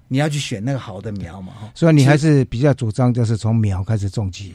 [0.10, 4.54] 你要去选那个好的苗嘛，所以你还是比较主张就是从苗开始种起，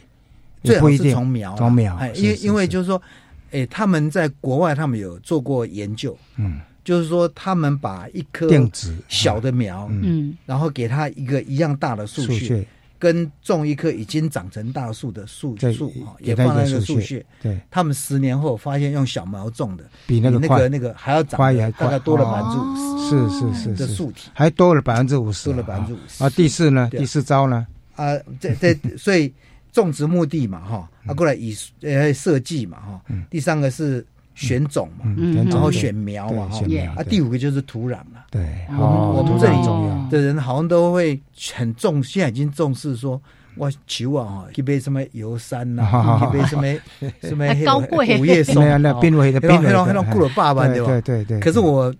[0.62, 3.03] 最好不一定是从苗啊，从苗因因为就是说，
[3.51, 12.64] 哎，他们在国外他们有做过研究，嗯，就是说他们把一棵定植小的苗，嗯，然后给它一个一样大的树穴
[12.96, 17.27] 跟种一棵已经长成大树的树树也放在那个树穴。
[17.42, 21.40] 对，他们十年后发现用小苗种的，比那个那个那个还要长
[21.72, 22.96] 大概多了哦百分之五十。
[23.07, 26.31] 是是是是的树体还多了百分之五十，多了百分之五十啊。
[26.31, 26.88] 第四呢？
[26.90, 27.66] 第四招呢？
[27.96, 29.33] 啊，这这所以
[29.72, 34.05] 种植目的嘛，哈，啊，过来以呃设计嘛，哈，第三个是
[34.37, 35.12] 选种嘛，
[35.51, 36.61] 然后选苗嘛，哈。
[36.61, 38.27] 对选苗，啊，第五个就是土壤了。
[38.31, 41.20] 对，我们哦我们这里的人好像都会
[41.55, 43.20] 很重，现在已经重视说。
[43.59, 46.62] 我求啊哈，去买什么油山呐、 啊去买什么
[47.27, 48.20] 什么还高贵。
[48.20, 50.87] 五叶松那那哦濒危的濒危的那种那种顾了爸爸对对吧？
[50.88, 51.90] 对对对可是我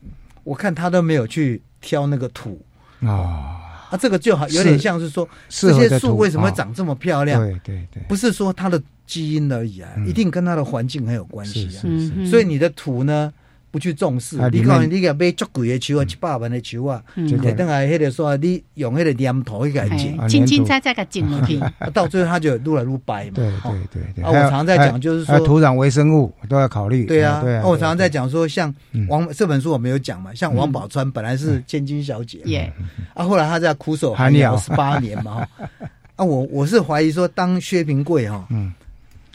[0.45, 2.61] 我看他都没有去挑那个土。
[3.01, 3.57] 啊。
[3.89, 7.41] 啊，这个就好有点像是说适这些树为什么长这么漂亮？
[7.41, 11.81] 对对对，不是说它的基因而已啊，一定跟它的环境很有关系啊。
[11.81, 13.33] 是是所以你的土呢
[13.71, 23.33] 不去重视啊，你里面讲你个买足贵的球啊，七八万的球啊，嗯摕等下迄个说你用迄个黏土去给它哎剪，轻轻再再给剪落去， 啊到最后它就撸来撸白嘛。
[23.35, 23.53] 对
[23.93, 27.05] 对对我常在讲就是说土壤微生物都要考虑。
[27.05, 27.67] 对啊，对啊。
[27.67, 29.07] 我常常在讲说，像嗯。
[29.09, 32.73] 王这本书我没有讲嘛，像王宝钏本来是千金小姐，
[33.13, 35.69] 啊，后来她在苦守寒窑寒窑十八年嘛，哈，
[36.17, 38.73] 啊，我我是怀疑说，当薛平贵哈，嗯，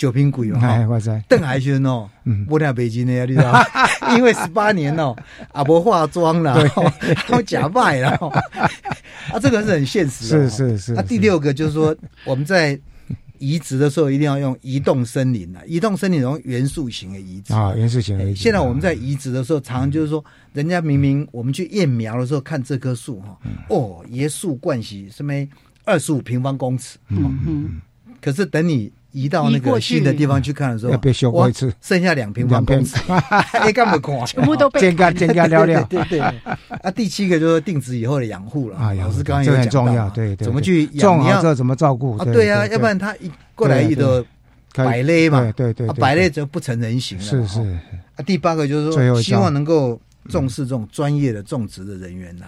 [0.02, 1.24] 九平贵嘛，哎，哈，我知。
[1.30, 3.54] 邓海轩哦， 嗯我俩北京的呀，你知道？
[4.18, 5.16] 因为十八年哦，
[5.52, 8.10] 啊，不化妆了，然后假扮了，
[9.32, 10.50] 啊，这个是很现实的。
[10.50, 12.80] 是是是那第六个就是说，我们在
[13.38, 18.42] 移植的时候一定要用移动森林啊，移动森林用元素型的移植啊，元素型的移植。
[18.42, 25.32] 现在我们在移植的时候，常常就是说，人家明明我们去验苗的时候看这棵树哈，嗯哦，椰树冠喜什么
[25.86, 27.82] 二十五平方公尺，嗯嗯，
[28.20, 32.96] 可是等你移到那个新的地方去看的时候，要被修过一次剩下两平方公尺，
[33.54, 34.26] 哎，干嘛看？
[34.26, 35.84] 全部都被剪干剪干了了。
[35.90, 36.20] 对对对。
[36.20, 40.46] 啊，第七个就是定植以后的养护了啊，老师刚刚这有讲到很重要，对对。
[40.46, 41.26] 怎么去种养？
[41.26, 42.18] 你要好之后怎么照顾？
[42.18, 44.26] 啊，对啊，要不然它一过来一个
[44.74, 47.24] 摆类嘛，对对对，百类就不成人形了。
[47.24, 47.60] 是是。
[48.16, 52.46] 啊，第八个就是说，希望能够重视这种专业的种植的人员呐，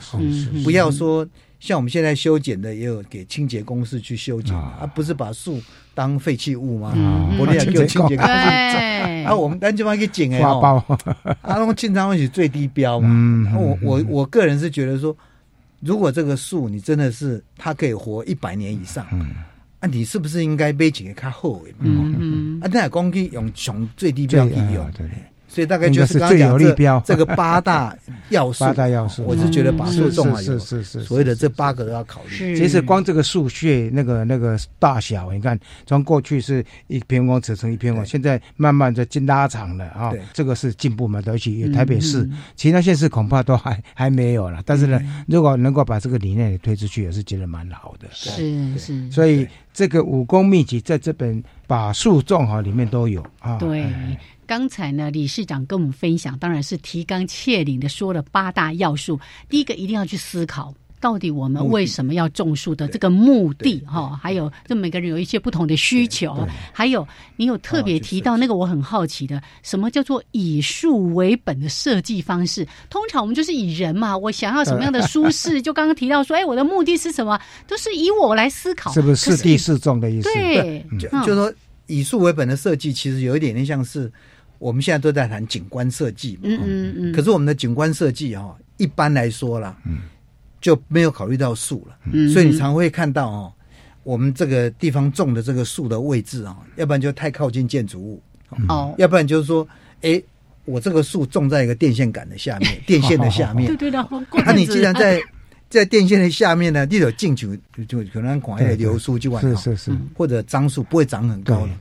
[0.64, 1.28] 不要说
[1.60, 5.62] 像我们现在修剪的，也有给清洁公司去修剪而，不是把树
[5.94, 6.92] 当废弃物嘛？
[7.40, 8.32] 我那叫清洁 公司
[9.26, 10.84] 啊，我们单就帮去捡哎哦，
[11.24, 13.08] 啊，那种清仓是最低标嘛。
[13.12, 15.16] 嗯，我我我个人是觉得说，
[15.80, 19.28] 如果这个树你真的是它可以活一百年以上，嗯，
[19.80, 21.74] 啊，你是不是应该买几个较好的？
[21.80, 25.08] 嗯嗯，啊，那讲去用熊最低标去用，对。
[25.54, 27.96] 所以大概就是刚刚讲这这个八大
[28.30, 32.58] 要素，八大要素，我是觉得把树种了是是是，所谓的这八个都要考虑。
[32.58, 44.60] 其实光这个树穴那个那个大小，你看从过去是一平方尺乘一平方，现在慢慢的进拉长了啊，这个是进步嘛，而且台北市其他县市恐怕都还还没有了。
[44.66, 48.08] 但是呢，如果能够把这个理念推出去，也是觉得蛮好的。
[48.12, 53.58] 是是，所以这个武功秘籍在这本把树种好里面都有啊。
[53.58, 53.86] 对。
[54.46, 59.20] 刚才呢，理事长跟我们分享，当然是提纲挈领的说了八大要素。
[59.50, 72.66] 第一个一定要去思考，到底我们为什么要种树的这个目的哈，还有这每个人有一些不同的需求，还有你有特别提到那个我很好奇的，什么叫做以树为本的设计方式？
[72.90, 80.30] 通常我们就是以人嘛，我想要什么样的舒适，就刚刚提到说，哎，我的目的是什么，都是以我来思考，是不是适地适种的意思？
[80.34, 81.54] 对，就就说
[81.88, 84.12] 以树为本的设计，其实有一点点像是。
[84.64, 90.04] 我们现在都在谈景观设计嘛，嗯嗯嗯，可是我们的景观设计哈，一般来说啦，嗯，
[90.62, 93.54] 就没有考虑到树了，嗯，所以你常会看到哦，
[94.04, 98.24] 我们这个地方种的这个树的位置啊，要不然就太靠近建筑物，
[98.70, 99.68] 哦，要不然就是说，
[100.02, 100.22] 哎，
[100.64, 104.08] 我这个树种在一个电线杆的下面， 电线的下面，对对的，
[104.46, 105.22] 那你既然在
[105.70, 111.74] 在电线的下面呢，你有进去就可能管一点流苏就完是是是，或者樟树不会长很高的。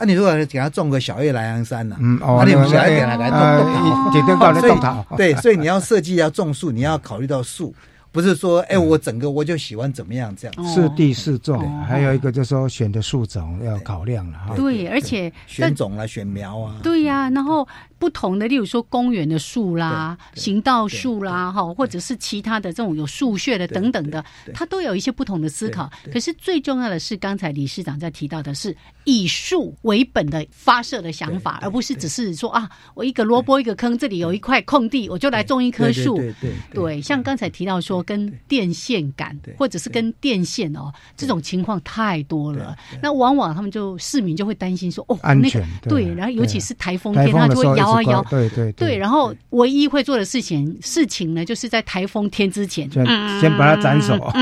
[0.00, 1.94] 啊，你如果给他种个小叶莱阳山呢？
[2.00, 5.04] 嗯，哦，你们小叶给他来种种点点到来种它。
[5.14, 7.74] 对，所以你要设计要种树，你要考虑到树，
[8.12, 10.68] 不是说哎，我整个我就喜欢怎么样这样。
[10.68, 14.54] 是地是种，还有一个就是说选的树种要考量了哈。
[14.56, 16.80] 对，而且选种啊，选苗啊。
[16.82, 17.66] 对呀，然后
[17.98, 25.88] 不同的，例如说公园的树啦、行道树啦，哈，或者是其他的这种有树穴的等等的，它都有一些不同的思考。
[26.12, 36.16] 可是最重要的是，刚才李市长在提到的是以树为本的发射的想法，而不是只是说啊，我一个萝卜一个坑，这里有一块空地，我就来种一棵树。
[36.16, 37.99] 对对对，像刚才提到说。
[38.00, 54.18] 说跟电线杆或者是跟电线哦这种情况太多了，那往往他们就市民就会担心说哦安全对，然后尤其是台风天，它就会摇啊摇，对对对，然后唯一会做的事情事情呢，就是在台风天之前先把它斩首。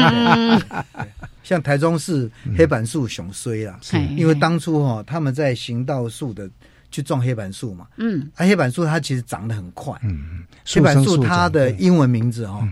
[1.42, 3.80] 像台中市黑板树熊衰啦，
[4.18, 6.46] 因为当初哈他们在行道树的
[6.90, 12.66] 去种黑板树嘛，嗯，啊黑板树它其实长得很快，嗯，黑板树它的英文名字哦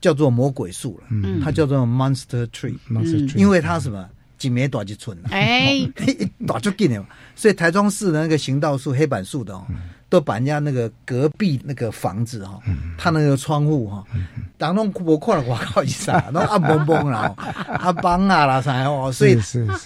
[0.00, 2.76] 叫做魔鬼树了，嗯，它叫做 monster tree，
[3.36, 4.08] 因为它什么？
[4.38, 5.80] 几米短几寸，哎，
[6.46, 9.64] 短就近了，所以台中市的那个行道树黑板树的哦。
[10.16, 12.58] 都把人家那个隔壁那个房子哈，
[12.96, 14.02] 他那个窗户哈，
[14.56, 17.34] 当中我看了我靠一下， 那暗崩崩了，
[17.68, 19.38] 阿邦啊啦啥哦，所以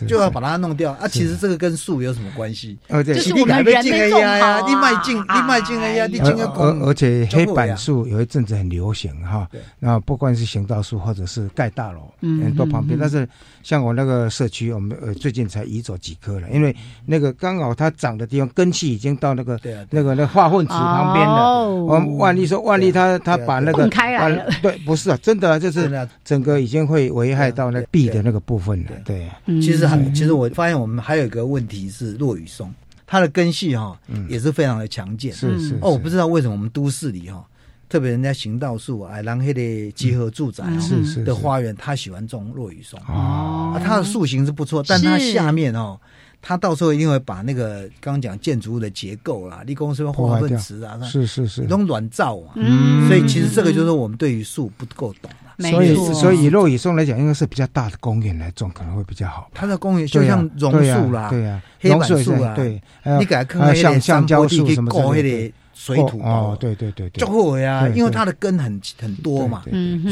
[0.07, 0.93] 就要把它弄掉。
[0.93, 1.09] 啊。
[1.09, 2.79] 其实这个跟树有什么关系？
[3.05, 9.49] 就是我们人没种好，你迈进，你迈进哎呀，你进个而而且黑板树有一阵子很流行哈，
[9.81, 13.29] 那不管是行道树或者是盖大楼，很多旁边，但是
[13.65, 16.73] 像我那个社区，我们呃最近才移走几棵了，因为
[17.05, 19.59] 那个刚好它长的地方根系已经到那个
[19.91, 20.20] 那个。
[20.21, 28.91] 那化粪池旁边的，我万一说万一他他把那个开来了，对，不是啊，真的就是整个已经会危害到那壁的那个部分了。
[29.05, 29.29] 对，
[29.61, 32.73] 其实其实我发现我们还有一个问题是落雨松，
[33.07, 33.99] 它的根系哈
[34.29, 35.33] 也是非常的强健。
[35.33, 37.45] 是是哦，我不知道为什么我们都市里哈，
[37.89, 43.01] 特别人家行道树啊，然后的集合住宅是是的花园，他喜欢种落雨松。
[43.09, 45.99] 哦，它的树形是不错，但它下面哦。
[46.43, 50.99] 他到时候一定会把那个刚刚讲建筑物的结构啦，立功是不是化粪池啊？
[51.03, 52.53] 是是是，弄软造啊。
[52.55, 55.31] 嗯，所以其实这个就是我们对于树不够懂
[55.71, 59.51] 所以所以以肉以松来讲，应该是比较大的公园来种可能会比较好。
[59.53, 62.81] 它的公园就像榕树啦，对呀，黑板树啦，对，
[63.19, 65.55] 你给它看像橡胶树什么之类的。
[65.83, 69.63] 水土哦，对对对对，就会呀，因为它的根很很多嘛，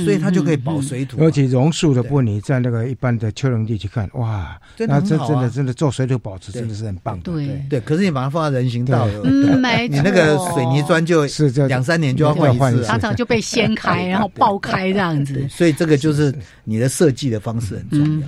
[0.03, 1.23] 所以它就可以保水土。
[1.23, 7.25] 而且榕树的部分，你在那个一般的丘陵地去看，哇，那这真的真的做水土保持真的是很棒的。
[7.25, 7.63] 对。
[7.69, 15.47] 对，可是你把它放在人行道，嗯，没你那个水泥砖就是两三年就要换一次，常常就被掀开， 然后爆开这样子。
[15.51, 18.27] 所以这个就是你的设计的方式很重要。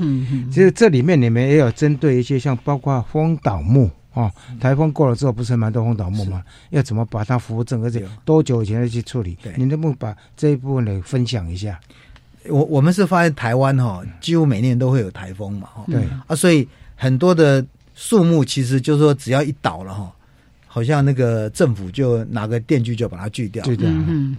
[0.52, 3.90] 其实这里面你们也有针对一些像包括风倒木。
[4.12, 6.42] 哦，台风过了之后，不是蛮多风倒木吗？
[6.70, 7.80] 要怎么把它扶正？
[7.84, 9.38] 而且多久以前要去处理？
[9.56, 11.78] 你能不能把这一部分来分享一下？
[12.48, 16.02] 我我们是发现台湾哈，几乎每年都会有台风嘛，哈，对。
[16.26, 20.12] 啊，所以很多的树木其实就是说，只要一倒了哈，
[20.66, 23.88] 好像那个政府就拿个电锯就把它锯掉，锯掉，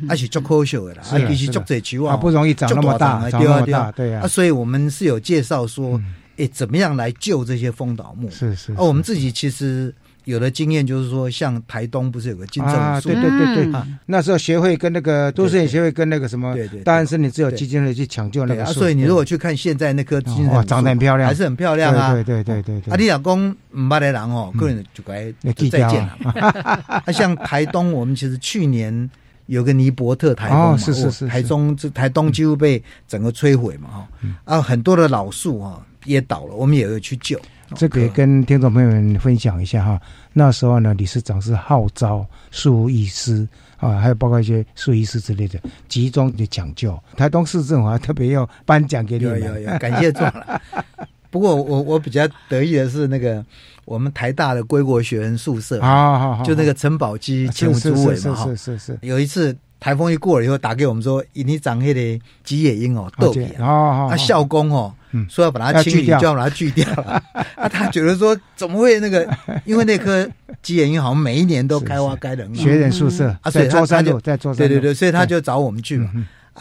[0.09, 6.01] 而且做科学的啦，啊，必须做这球啊，不容易长那么大，长那么大，对啊，啊，所以我们是有介绍说。
[6.37, 8.29] 哎，怎么样来救这些风倒木？
[8.29, 8.73] 是是。
[8.73, 9.93] 哦，我们自己其实
[10.25, 13.09] 有的经验，就是说，像台东不是有个金正树？
[13.09, 13.81] 对对对对。
[14.05, 18.73] 那时候协会跟那个都市人协会跟那个什么，对对，当然是你只有基金会去抢救那个树。
[18.73, 22.13] 所以你如果去看现在那棵金哇，长得很漂亮，还是很漂亮啊！
[22.13, 22.93] 对对对对对。
[22.93, 25.31] 啊，你老公唔巴的人哦，个人就该
[25.69, 26.17] 再见了。
[27.05, 29.09] 啊，像台东，我们其实去年
[29.47, 34.07] 有个尼伯特台风嘛，是是是，台中这台东几乎被整个摧毁嘛，哈，
[34.45, 35.83] 啊，很多的老树哈。
[36.05, 37.39] 也倒了，我们也会去救。
[37.75, 40.01] 这个也跟听众朋友们分享一下哈。
[40.33, 43.47] 那时候呢，理事长是号召树医师
[43.77, 46.97] 啊，还有包括一些树医师之类的，集中的抢救。
[47.15, 50.61] 台东市政府还特别要颁奖给你们，有有有，感谢状了。
[51.31, 53.45] 不过我我比较得意的是那个
[53.85, 58.99] 我们台大的归国学人宿舍啊，就那个陈宝基前主委嘛，是是是。
[59.01, 59.55] 有一次。
[59.81, 64.93] 台风一过了以后，打给我们说，你长黑的吉野樱哦，豆皮啊，他校工哦，
[65.27, 66.87] 说要把它清理，就要把它锯掉。
[66.93, 67.21] 了。
[67.57, 69.27] 啊，他觉得说怎么会那个？
[69.65, 70.25] 因为那棵
[70.61, 76.11] 吉野樱好像每一年都开花开的，学人宿舍啊，所以他就在做对对对，所以他就找我们去嘛。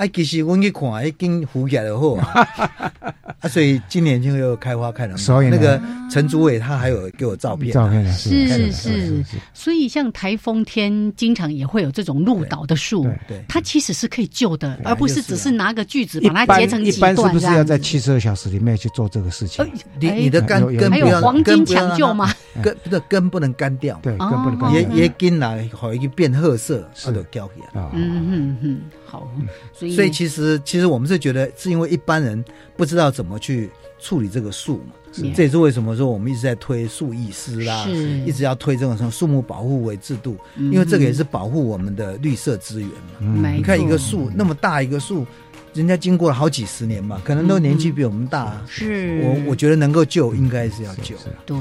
[0.01, 2.49] 啊，其实我去看，已经浮起来了好啊。
[3.41, 5.15] 啊，所以今年就又开花开了。
[5.17, 5.81] 所以那个
[6.11, 9.25] 陈祖伟他还有给我照片，照片是是是。
[9.53, 17.13] 所以像台风天，经常也会有这种路倒的树，对，它其实是可以救的，而不是只是拿个锯子把它截成几段。
[17.13, 19.67] 一般是不是要在七十二小时里面去做这个事情？
[19.99, 22.33] 你你的根根还有黄金抢救吗？
[22.63, 24.81] 根不是根不能干掉，对，根不能干掉。
[24.81, 27.91] 也也根来好一个变褐色，它都掉起来。
[27.95, 28.81] 嗯嗯嗯。
[29.11, 29.29] 好，
[29.73, 32.45] 所以所以其实其实我们是觉得是因为一般人
[32.77, 34.93] 不知道怎么去处理这个树嘛，
[35.35, 37.85] 这也是为什么说我们一直在推树艺师啦，
[38.25, 42.89] 一直要推这种什么树木保护为制度，因为这个也是保护我们的绿色资源
[43.19, 43.51] 嘛。
[43.51, 45.27] 你看一个树那么大一个树，
[45.75, 49.21] 人家经过了好几十年嘛，可能都年纪比我们大，是。
[49.25, 51.57] 我我觉得能够救应该是要救，对。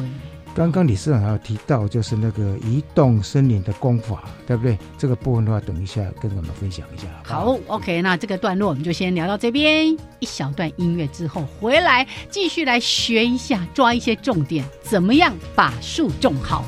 [0.56, 4.78] 刚刚李市长还有提到，就是那个移动森林的功法，对不对？
[4.98, 7.08] 这个部分的话，等一下跟我们分享一下。
[7.24, 16.66] 好，OK，那这个段落我们就先聊到这边，一小段音乐之后回来继续来学一下，抓一些重点，怎么样把树种好。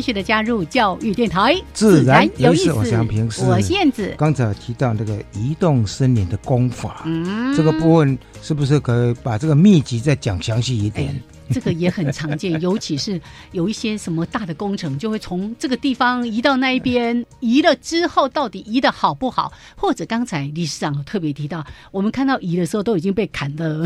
[0.00, 2.72] 继续的加入教育电台，自然有意思。
[2.72, 11.22] 我想平时我燕子刚才提到那个移动森林的功法，嗯，这个部分是不是可以把这个秘籍再讲详细一点？
[11.52, 13.20] 这个也很常见，尤其是
[13.52, 19.52] 有一些什么大的工程，就会从这个地方移到那一边，移了之后到底移的好不好？
[19.76, 23.84] 或者刚才理事长特别提到，我们看到移的时候都已经被砍的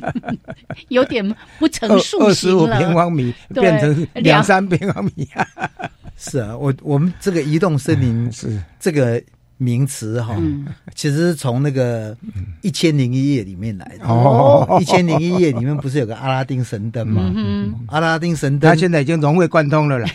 [0.88, 5.28] 有点不成数二十五平方米变成两三平方米。
[6.16, 9.22] 是啊，我我们这个移动森林是这个。
[9.56, 10.36] 名词哈，
[10.94, 12.12] 其实是从那个
[12.60, 14.04] 《一千零一夜》里面来的。
[14.04, 17.32] 哦，《一千零一夜》里面不是有个阿拉丁神灯吗？
[17.86, 20.10] 阿拉丁神灯，他现在已经融会贯通了啦。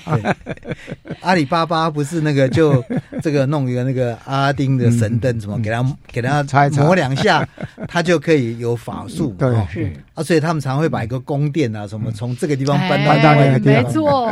[1.21, 2.83] 阿里巴巴不是那个就
[3.23, 6.43] 这个弄一个那个阿拉丁的神灯，什么给他给他
[6.77, 7.47] 磨两下，
[7.87, 9.33] 他就可以有法术。
[9.39, 13.83] 对，是啊，所以他们常会把一个宫殿啊什么从这个地方搬到那个地方。
[13.83, 14.27] 没错。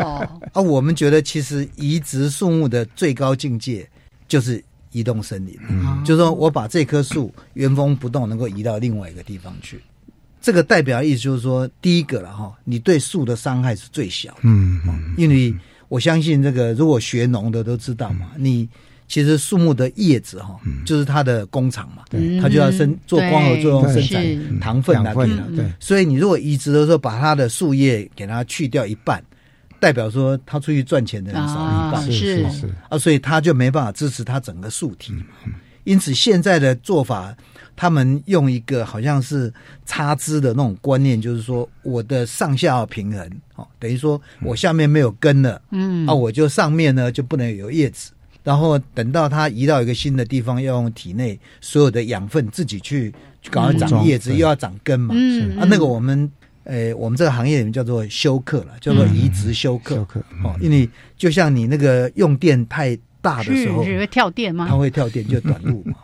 [0.53, 3.87] 啊，我们觉得其实移植树木的最高境界
[4.27, 4.63] 就是。
[4.97, 6.03] 移动森林，嗯。
[6.03, 9.79] 就是说我把这棵树原封不动能够移到另外一个地方去，
[10.41, 14.81] 这个代表意思就是说，第一个了哈，你对树的伤害是最小的，嗯，
[15.17, 15.53] 因为
[15.87, 18.67] 我相信这个如果学农的都知道嘛，你
[19.07, 22.03] 其实树木的叶子哈，就是它的工厂嘛，
[22.41, 25.13] 它就要生做光合作用生产糖分啊，
[25.55, 29.23] 对，所以你如果移植的时候把它的树叶给它去掉一半。
[29.79, 35.13] 代表说他出去赚钱的人少一半，是是啊，所以他就没办法支持他整个树体。
[35.83, 37.33] 因此现在的做法，
[37.75, 39.53] 他们用一个好像是
[39.85, 48.11] 插枝的那种观念，就是说我的上下要平衡，哦，等于说我下面没有根了，嗯，啊，我就上面呢就不能有叶子，
[48.43, 53.13] 然后等到它移到一个新的地方，要用体内所有的养分自己去
[53.49, 56.29] 赶快长叶子，又要长根嘛，嗯，啊，那个我们。
[56.67, 59.95] 诶，我们这个行业里面叫做休克了，叫做移植休克。
[59.95, 64.67] 休克哦，因为就像你那个用电太大的时候，会跳电吗？
[64.69, 65.95] 它会跳电，就短路嘛。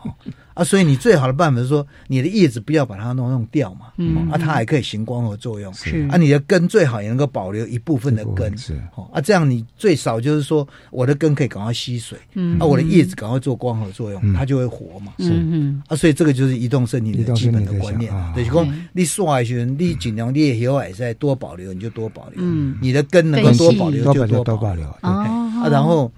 [0.53, 6.07] 啊，所以你最好的办法是说，你的叶子不要把它弄弄掉嘛，嗯，啊，它还可以行光合作用，是。
[6.09, 8.79] 啊，你的根最好也能够保留一部分的根，是。
[8.95, 15.31] 哦，啊，这样你最少就是说，我的根可以赶快吸水，嗯，啊，我的叶子赶快做光合作用，它就会活嘛，是。
[15.31, 26.11] 嗯，啊，所以这个就是移动身体的基本的观念，就是说你刷一些，你尽量你叶也在多保留，你就多保留，嗯，你的根能够多保留就多保留，啊，然后。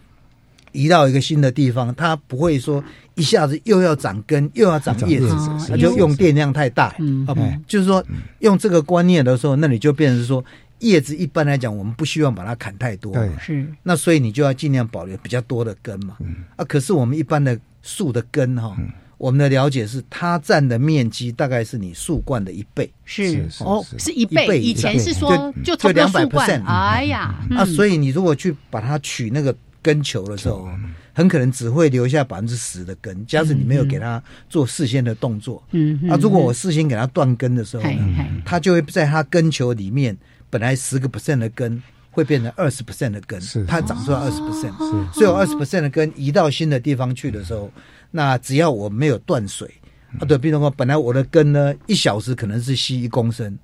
[0.75, 2.83] 移到一个新的地方，它不会说
[3.15, 5.27] 一下子又要长根又要长叶子，
[5.69, 6.93] 它就用电量太大。
[6.99, 7.25] 嗯，
[7.65, 8.03] 就是说
[8.39, 10.43] 用这个观念的时候，那你就变成说
[10.79, 13.13] 叶子一般来讲，我们不希望把它砍太多。
[13.13, 13.65] 对，是。
[13.83, 16.17] 那所以你就要尽量保留比较多的根嘛。
[16.19, 16.35] 嗯。
[16.57, 18.75] 啊，可是我们一般的树的根哈，
[19.17, 22.91] 我们的了解是它占的面积大概是你树冠的一倍。
[23.05, 24.59] 是哦，是一倍。
[24.59, 26.65] 以前是说就就两百 percent。
[26.65, 29.55] 哎呀，啊，所以你如果去把它取那个。
[29.85, 30.67] 根球的时候，
[31.13, 33.23] 很可能只会留下百分之十的根。
[33.27, 40.17] 假使你没有给它做事先的动作，嗯，啊，如果我事先给它断根的时候呢，嘿它就会在它根球里面，
[40.49, 41.79] 本来十个 percent 的根
[42.09, 44.73] 会变成二十 percent 的根，它长出来二十 percent，
[45.13, 47.71] 所以我二十 percent 的根移到新的地方去的时候，
[48.09, 49.69] 那只要我没有断水，
[50.19, 53.55] 啊，对，比如说本来我的根呢一小时可能是吸一公升。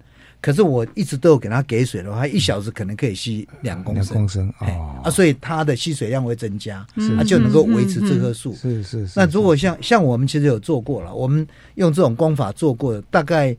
[0.42, 8.56] 可是我一直都有给它给水的话，一小时可能可以吸两公升，两公升哎哦啊，所以它的吸水量会增加，是它就能够维持这棵树。
[8.56, 9.14] 是是是。
[9.16, 13.56] 那如果像像我们其实有做过了，我们用这种功法做过，大概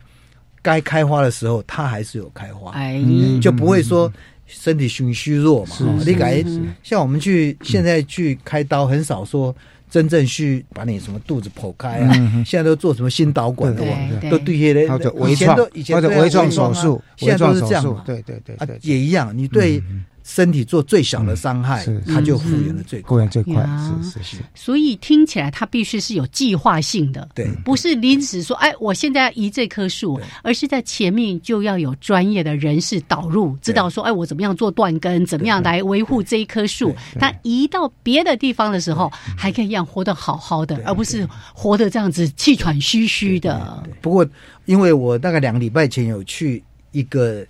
[0.61, 3.01] 该开花的时候，它还是有开花，哎，
[3.41, 4.12] 就不会说
[4.47, 5.76] 身体虚虚弱嘛。
[5.76, 9.55] 是是哈你改是像我们去现在去开刀，很少说。
[9.93, 14.30] 真正去把你什么肚子剖开啊，嗯现在都做什么心导管的对嘛，对。
[14.30, 19.82] 都对些人或者微以前创都以前或者对啊微创手术现在都是这样微创手术嘛，对对对啊对，也一样，你对
[20.25, 23.09] 身体做最小的伤害嗯，它就复原的最快。
[23.09, 23.18] 复。
[23.18, 23.66] 原最快
[24.03, 24.37] 是是是。
[24.55, 27.49] 所以听起来它必须是有计划性的，对。
[27.64, 36.95] 不是临时说，哎，我现在要移这棵树，而是在前面就要有专业的人士导入，知道说，哎，我怎么样做断根，怎么样来维护这一棵树。
[37.18, 43.83] 它移到别的地方的时候，还可以让活得好好的，而不是活得这样子气喘吁吁的。
[44.01, 44.27] 不过，
[44.66, 46.62] 因为我大概两个礼拜前有去
[46.93, 47.45] 一个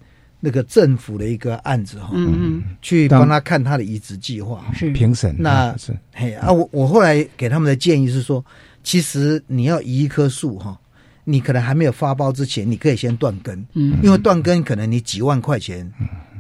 [0.44, 4.64] 那个政府的一个案子哈，嗯去帮他看他的移植计划。
[4.68, 4.90] 嗯，是。
[4.90, 5.96] 评审那是。
[6.12, 8.44] 嘿啊，我我后来给他们的建议是说，
[8.82, 10.76] 其实你要移一棵树哈，
[11.22, 13.96] 你可能还没有发包之前，你可以先断根，嗯。
[14.02, 15.88] 因为断根可能你几万块钱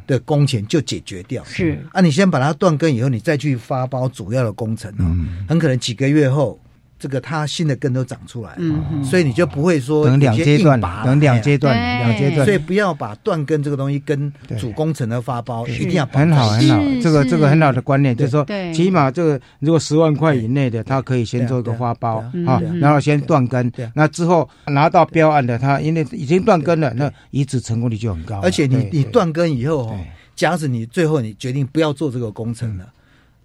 [0.08, 1.44] 的工钱就解决掉。
[1.44, 1.78] 是。
[1.92, 5.06] 啊，你先把它断根以后，你再去发包主要的工程哦，
[5.48, 6.58] 很可能几个月后，
[7.02, 8.56] 这个它新的根都长出来
[9.02, 17.32] 所以你就不会说等两阶段拔等两阶段两阶段所以不要把断根这个东西跟主工程的发包一定要很好很好是，这个是。
[17.32, 23.72] 这个很好的观念，就是说，起码这个如果十万块以内的，他可以先做一个发包啊然后先断根。
[23.94, 28.38] 那之后拿到标案的，他因为已经断根了，那移植成功率就很高。
[28.42, 29.98] 而且你你断根以后哦，
[30.36, 32.84] 假使你最后你决定不要做这个工程了，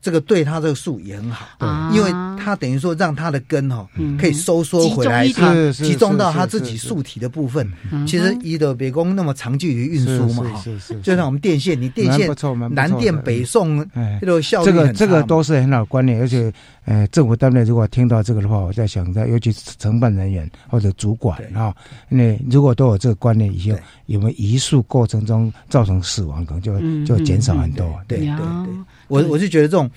[0.08, 2.10] 这个对它这个树也很好，啊因为
[2.42, 4.18] 它等于说让它的根哈嗯。
[4.18, 7.70] 可以收缩回来，它集中到它自己是树体的部分。
[7.92, 11.02] 嗯其实移的别工那么长距离运输嘛，哈是是。
[11.02, 12.34] 就像我们电线，你电线
[12.72, 14.18] 南电北送哎。
[14.22, 16.50] 这个效率这个这个都是很好的观念，而且
[16.86, 21.76] 呃，政府单位如果听到这个的话，我在想，在尤其是承办人员或者主管啊，
[22.08, 27.86] 那如果都有这个观念，以后有没有移树过程中造成死亡，可能就嗯就减少很多。
[28.08, 28.74] 对对呀对，
[29.08, 29.90] 我我是觉得这种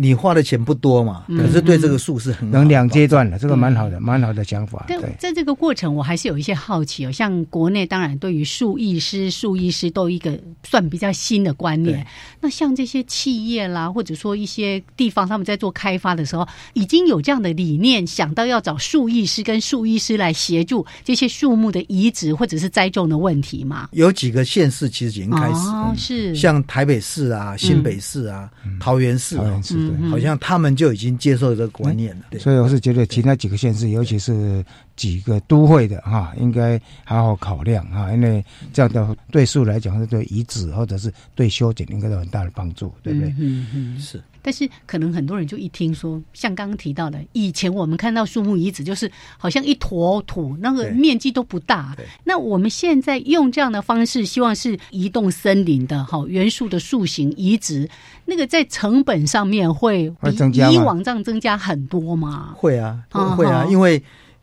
[0.00, 4.86] 你花的钱不多嘛，嗯可是对这个树是很能两阶段的，这个蛮好的，蛮好的想法。
[4.88, 7.12] 但对，在这个过程，我还是有一些好奇哦。
[7.12, 12.06] 像国内当然对于树艺师、树艺师都有一个算比较新的观念。
[12.40, 23.88] 那像这些企业啦，或者说一些地方，他们在做开发的时候，已经有这样的理念，想到要找树艺师跟树医师来协助这些树木的移植或者是栽种的问题嘛？
[23.92, 32.38] 有几个县市其实已经开始了哦，是像台北市啊、新北市啊、桃园市啊桃园，市好像他们就已经接受这个观念了。
[32.38, 34.64] 所以我是觉得其他几个县市，尤其是
[34.96, 43.34] 几个都会的哈，应该好好考量哈，因为这样的对树来讲，是对遗址或者是对修剪应该有很大的帮助，对不对？
[43.38, 44.22] 嗯嗯是。
[44.42, 51.96] 但是可能很多人就一听说，像刚刚提到的，以前我们看到树木移植就是好像一坨土，那个面积都不大。
[52.24, 57.88] 那我们现在用这样的方式，希望是移动森林的哈元素的树形移植，
[58.24, 62.54] 那个在成本上面会比会增加吗以往这样增加很多吗？
[62.56, 64.02] 会啊，嗯会啊，好因为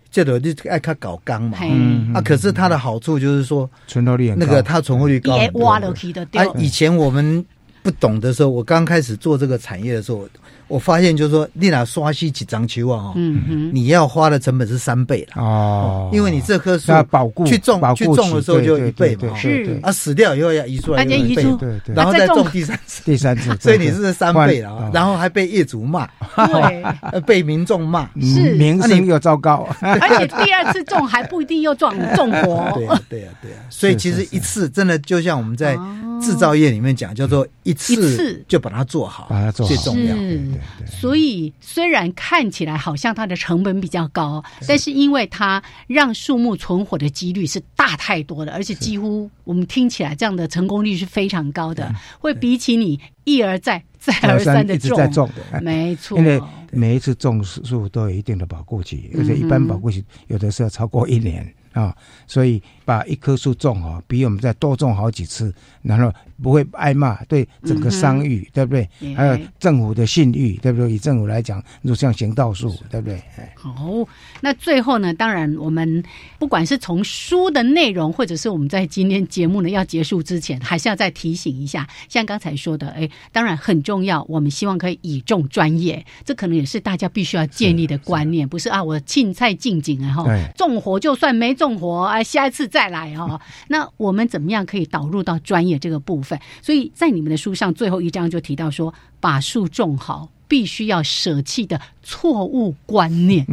[0.10, 1.58] 这个就爱看搞钢嘛。
[1.62, 4.40] 嗯啊，可是它的好处就是说，存活率很。
[4.40, 7.46] 那个它存活率你高挖了去的啊，，以前我们
[7.88, 10.28] 不懂的时候，我刚开始做这个产业的时候，
[10.68, 15.42] 我发现就是说，你拿刷新几张球啊，哈，嗯哼，你要花的成本是三倍了。
[15.42, 19.80] 哦，因为你这棵树要保护去种去种的时候就一倍嘛，是。
[19.82, 26.84] 啊，死掉以后要移出来大又一倍，家移出，对对然后啊再种第三次， 第三次，所以你是三倍了然后还被业主骂，对，
[27.14, 28.04] 呃被民众骂。
[28.20, 28.56] 是。
[28.56, 29.66] 嗯名声又糟糕。
[29.80, 33.58] 而且第二次种还不一定又种种活，对呀，对呀，对呀。
[33.70, 38.16] 所以其实一次真的就像我们在哦制造业里面讲，叫做一一次。
[38.16, 39.74] 次就把它做好，把它做好。
[39.74, 40.16] 最重要。
[40.16, 55.30] 对对对所以虽然看起来好像它的成本比较高，但是因为它让树木存活的几率是大太多的，而且几乎我们听起来这样的成功率是非常高的，会比起你一而再、再而三的一直在种。
[55.52, 55.62] 的。
[55.62, 56.42] 没错，因为
[56.72, 61.96] 每一次种树都有一定的保护期，而且一般保护期有的是要超过一年啊，
[62.26, 66.10] 所以把一棵树种好，比我们再多种好几次，然后
[66.42, 68.88] 不会挨骂，对整个商誉，对不对？
[69.14, 70.90] 还有政府的信誉，对不对？
[70.90, 73.22] 以政府来讲，就像行道树，对不对？
[73.56, 74.08] 好，
[74.40, 75.14] 那最后呢？
[75.14, 76.02] 当然，我们
[76.40, 84.26] 不管是从书的内容，或者是我们在今天节目呢要结束之前，还是要再提醒一下，像刚才说的，哎，当然很重要。
[84.30, 88.82] 我们希望可以倚重专业，这可能也是大家必须要建立的观念，不是啊？
[88.82, 90.24] 我青菜进井啊，哈，
[90.56, 93.42] 种活就算没种活，哎，下一次再来哦。
[93.70, 96.40] 那我们怎么样可以导入到专业这个部分？
[96.62, 100.30] 所以在你们的书上最后一章就提到说，把树种好。
[100.50, 103.46] 必须要舍弃的错误观念，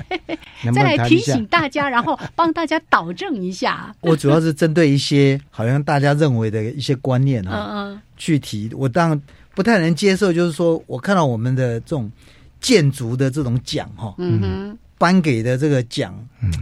[0.74, 3.96] 再来提醒大家，然后帮大家导正一下。
[4.02, 8.70] 我主要是针对一些好像大家认为的一些观念哈，去提。
[8.74, 9.22] 我当然
[9.54, 12.12] 不太能接受，就是说我看到我们的这种
[12.60, 16.52] 建筑的这种奖哈，嗯哼，颁给的这个奖，嗯，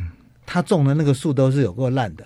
[0.47, 2.24] 他种的那个树都是有够烂的。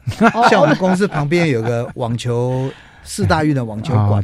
[0.48, 2.70] 像我们公司旁边有个网球
[3.02, 4.22] 四大运的网球馆。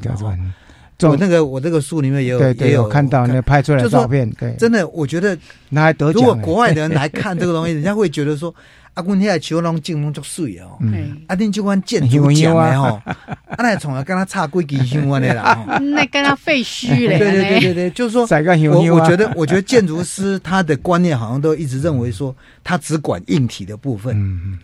[1.03, 5.36] 我那个我这个树里面也有也有看到那拍出来的照片，对，真的我觉得
[5.70, 6.14] 那还得奖。
[6.14, 8.55] 如果国外的人来看这个东西，人家会觉得说。
[8.95, 10.78] 啊，阮遐树拢种拢足水哦，
[11.26, 17.18] 啊，恁就款建筑奖的吼， 啊，那从来跟他差几支香安的啦， 那跟他废墟嘞。
[17.18, 18.22] 对对对对对，就是说，
[18.70, 24.16] 我我觉得，我觉得建筑师他的观念好像都一直认为说，他只管硬体的部分，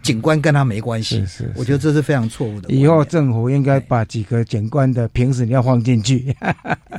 [0.03, 1.19] 景观跟他没关系。
[1.27, 2.73] 是是，我觉得这是非常错误的。
[2.73, 6.33] 以后政府应该把几个景观的平时要放进去。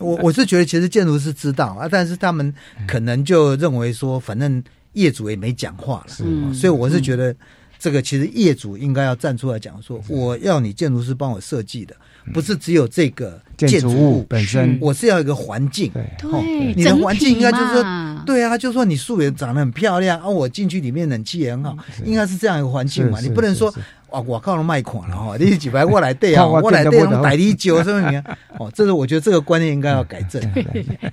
[0.02, 2.54] 我我是觉得，其实建筑师知道啊，但是他们
[2.86, 4.62] 可能就认为说，反正。
[4.94, 7.36] 业主也没讲话了，所以我是觉得
[7.80, 11.96] 这个其实业主应该要站出来讲说，我要你建筑师帮我设计的，
[12.34, 17.84] 不是只有这个建筑物本身，我是要一个环境，对，你的环境应该就是说，
[18.26, 23.74] 对啊，就说你树也长得很漂亮啊，我进去里面冷气也很好，应该是这样一个环境嘛，你不能说。
[24.12, 24.22] 哇！
[24.22, 25.36] 我靠，了卖款了哈！
[25.40, 28.24] 你几百过来对啊， 我来对用代理酒是不是？
[28.60, 30.42] 哦，这是我觉得这个观念应该要改正。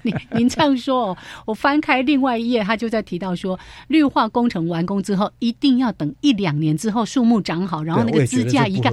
[0.03, 8.91] 您您这样说，我翻开另外一页，他就在提到说，绿化工程完工之后，一定要等一两年之后树木长好，然后那个支架一盖。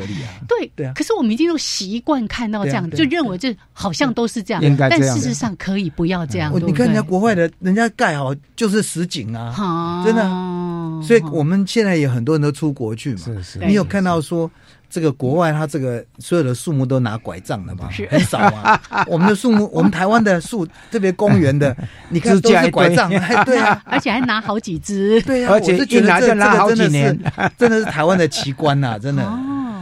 [0.47, 0.93] 对对啊。
[0.95, 4.64] 可是我们已经都习惯看到这样，就认为这好像都是这样。
[4.78, 6.53] 但事实上可以不要这样。
[6.66, 10.24] 你看人家国外的，人家盖好就是实景啊，真的。
[11.03, 13.59] 所以我们现在有很多人都出国去嘛，是是。
[13.59, 13.83] 你有？
[13.86, 14.49] 看到说
[14.89, 18.81] 这个国外，它这个所有的树木都拿拐杖的嘛，很少啊。
[19.07, 21.75] 我们的树木，我们台湾的树，特别公园的，
[22.09, 23.09] 你看都是拐杖，
[23.45, 25.53] 对啊， 而且还拿好几只，对啊。
[25.53, 27.17] 而且一拿就拿好几年，
[27.57, 29.23] 真的是台湾的奇观呐，真的。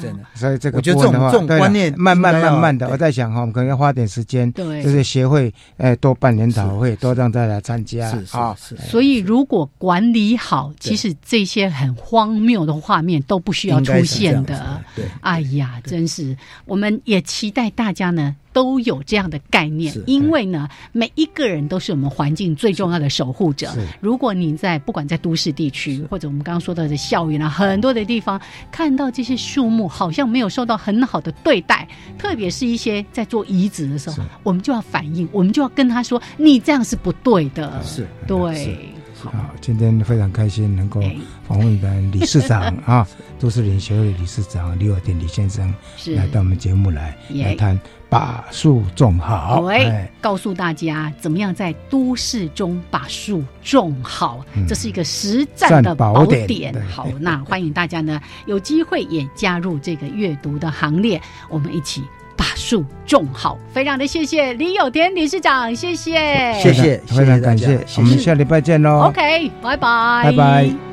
[0.03, 8.75] 真的，所以这个我觉得这种这种观念，慢慢慢慢的，我在想哈，我们可能要花点时间，对，就是协会，哎，多办研讨会，多让大家参加，是是是。
[8.89, 14.81] 所以如果管理好，其实这些很荒谬的画面都不需要出现的。
[14.95, 16.35] 对，哎呀，真是，
[16.65, 18.35] 我们也期待大家呢。
[18.53, 23.73] 都有这样的概念，因为呢，每一个人都是我们环境最重要的守护者。
[23.99, 28.39] 如果你在不管在都市地区，或者我们刚刚说到的校园啊，很多的地方
[28.71, 31.87] 看到这些树木好像没有受到很好的对待，
[32.17, 37.81] 特别是一些在做移植的时候，我们就要反应，我们就要跟他说，你这样是不对的。
[37.83, 38.77] 是对。
[39.15, 39.31] 好，
[39.61, 41.01] 今天非常开心能够
[41.47, 43.07] 访问的理事长 啊，
[43.39, 45.73] 都市林协会理事长李尔典李先生
[46.07, 47.79] 来到我们节目来来谈
[48.13, 49.61] 把树种好。
[49.61, 56.73] 对，告诉大家怎么样在都市中把树种好，这是一个实战的宝典。
[56.89, 62.03] 好，那欢迎大家呢 有机会也加入这个阅读的行列，我们一起。
[62.35, 69.03] 把树种好，非常的谢谢李有田理事长，谢谢，谢谢，非常感谢，我们下礼拜见喽。
[69.07, 70.92] OK，拜拜，拜拜。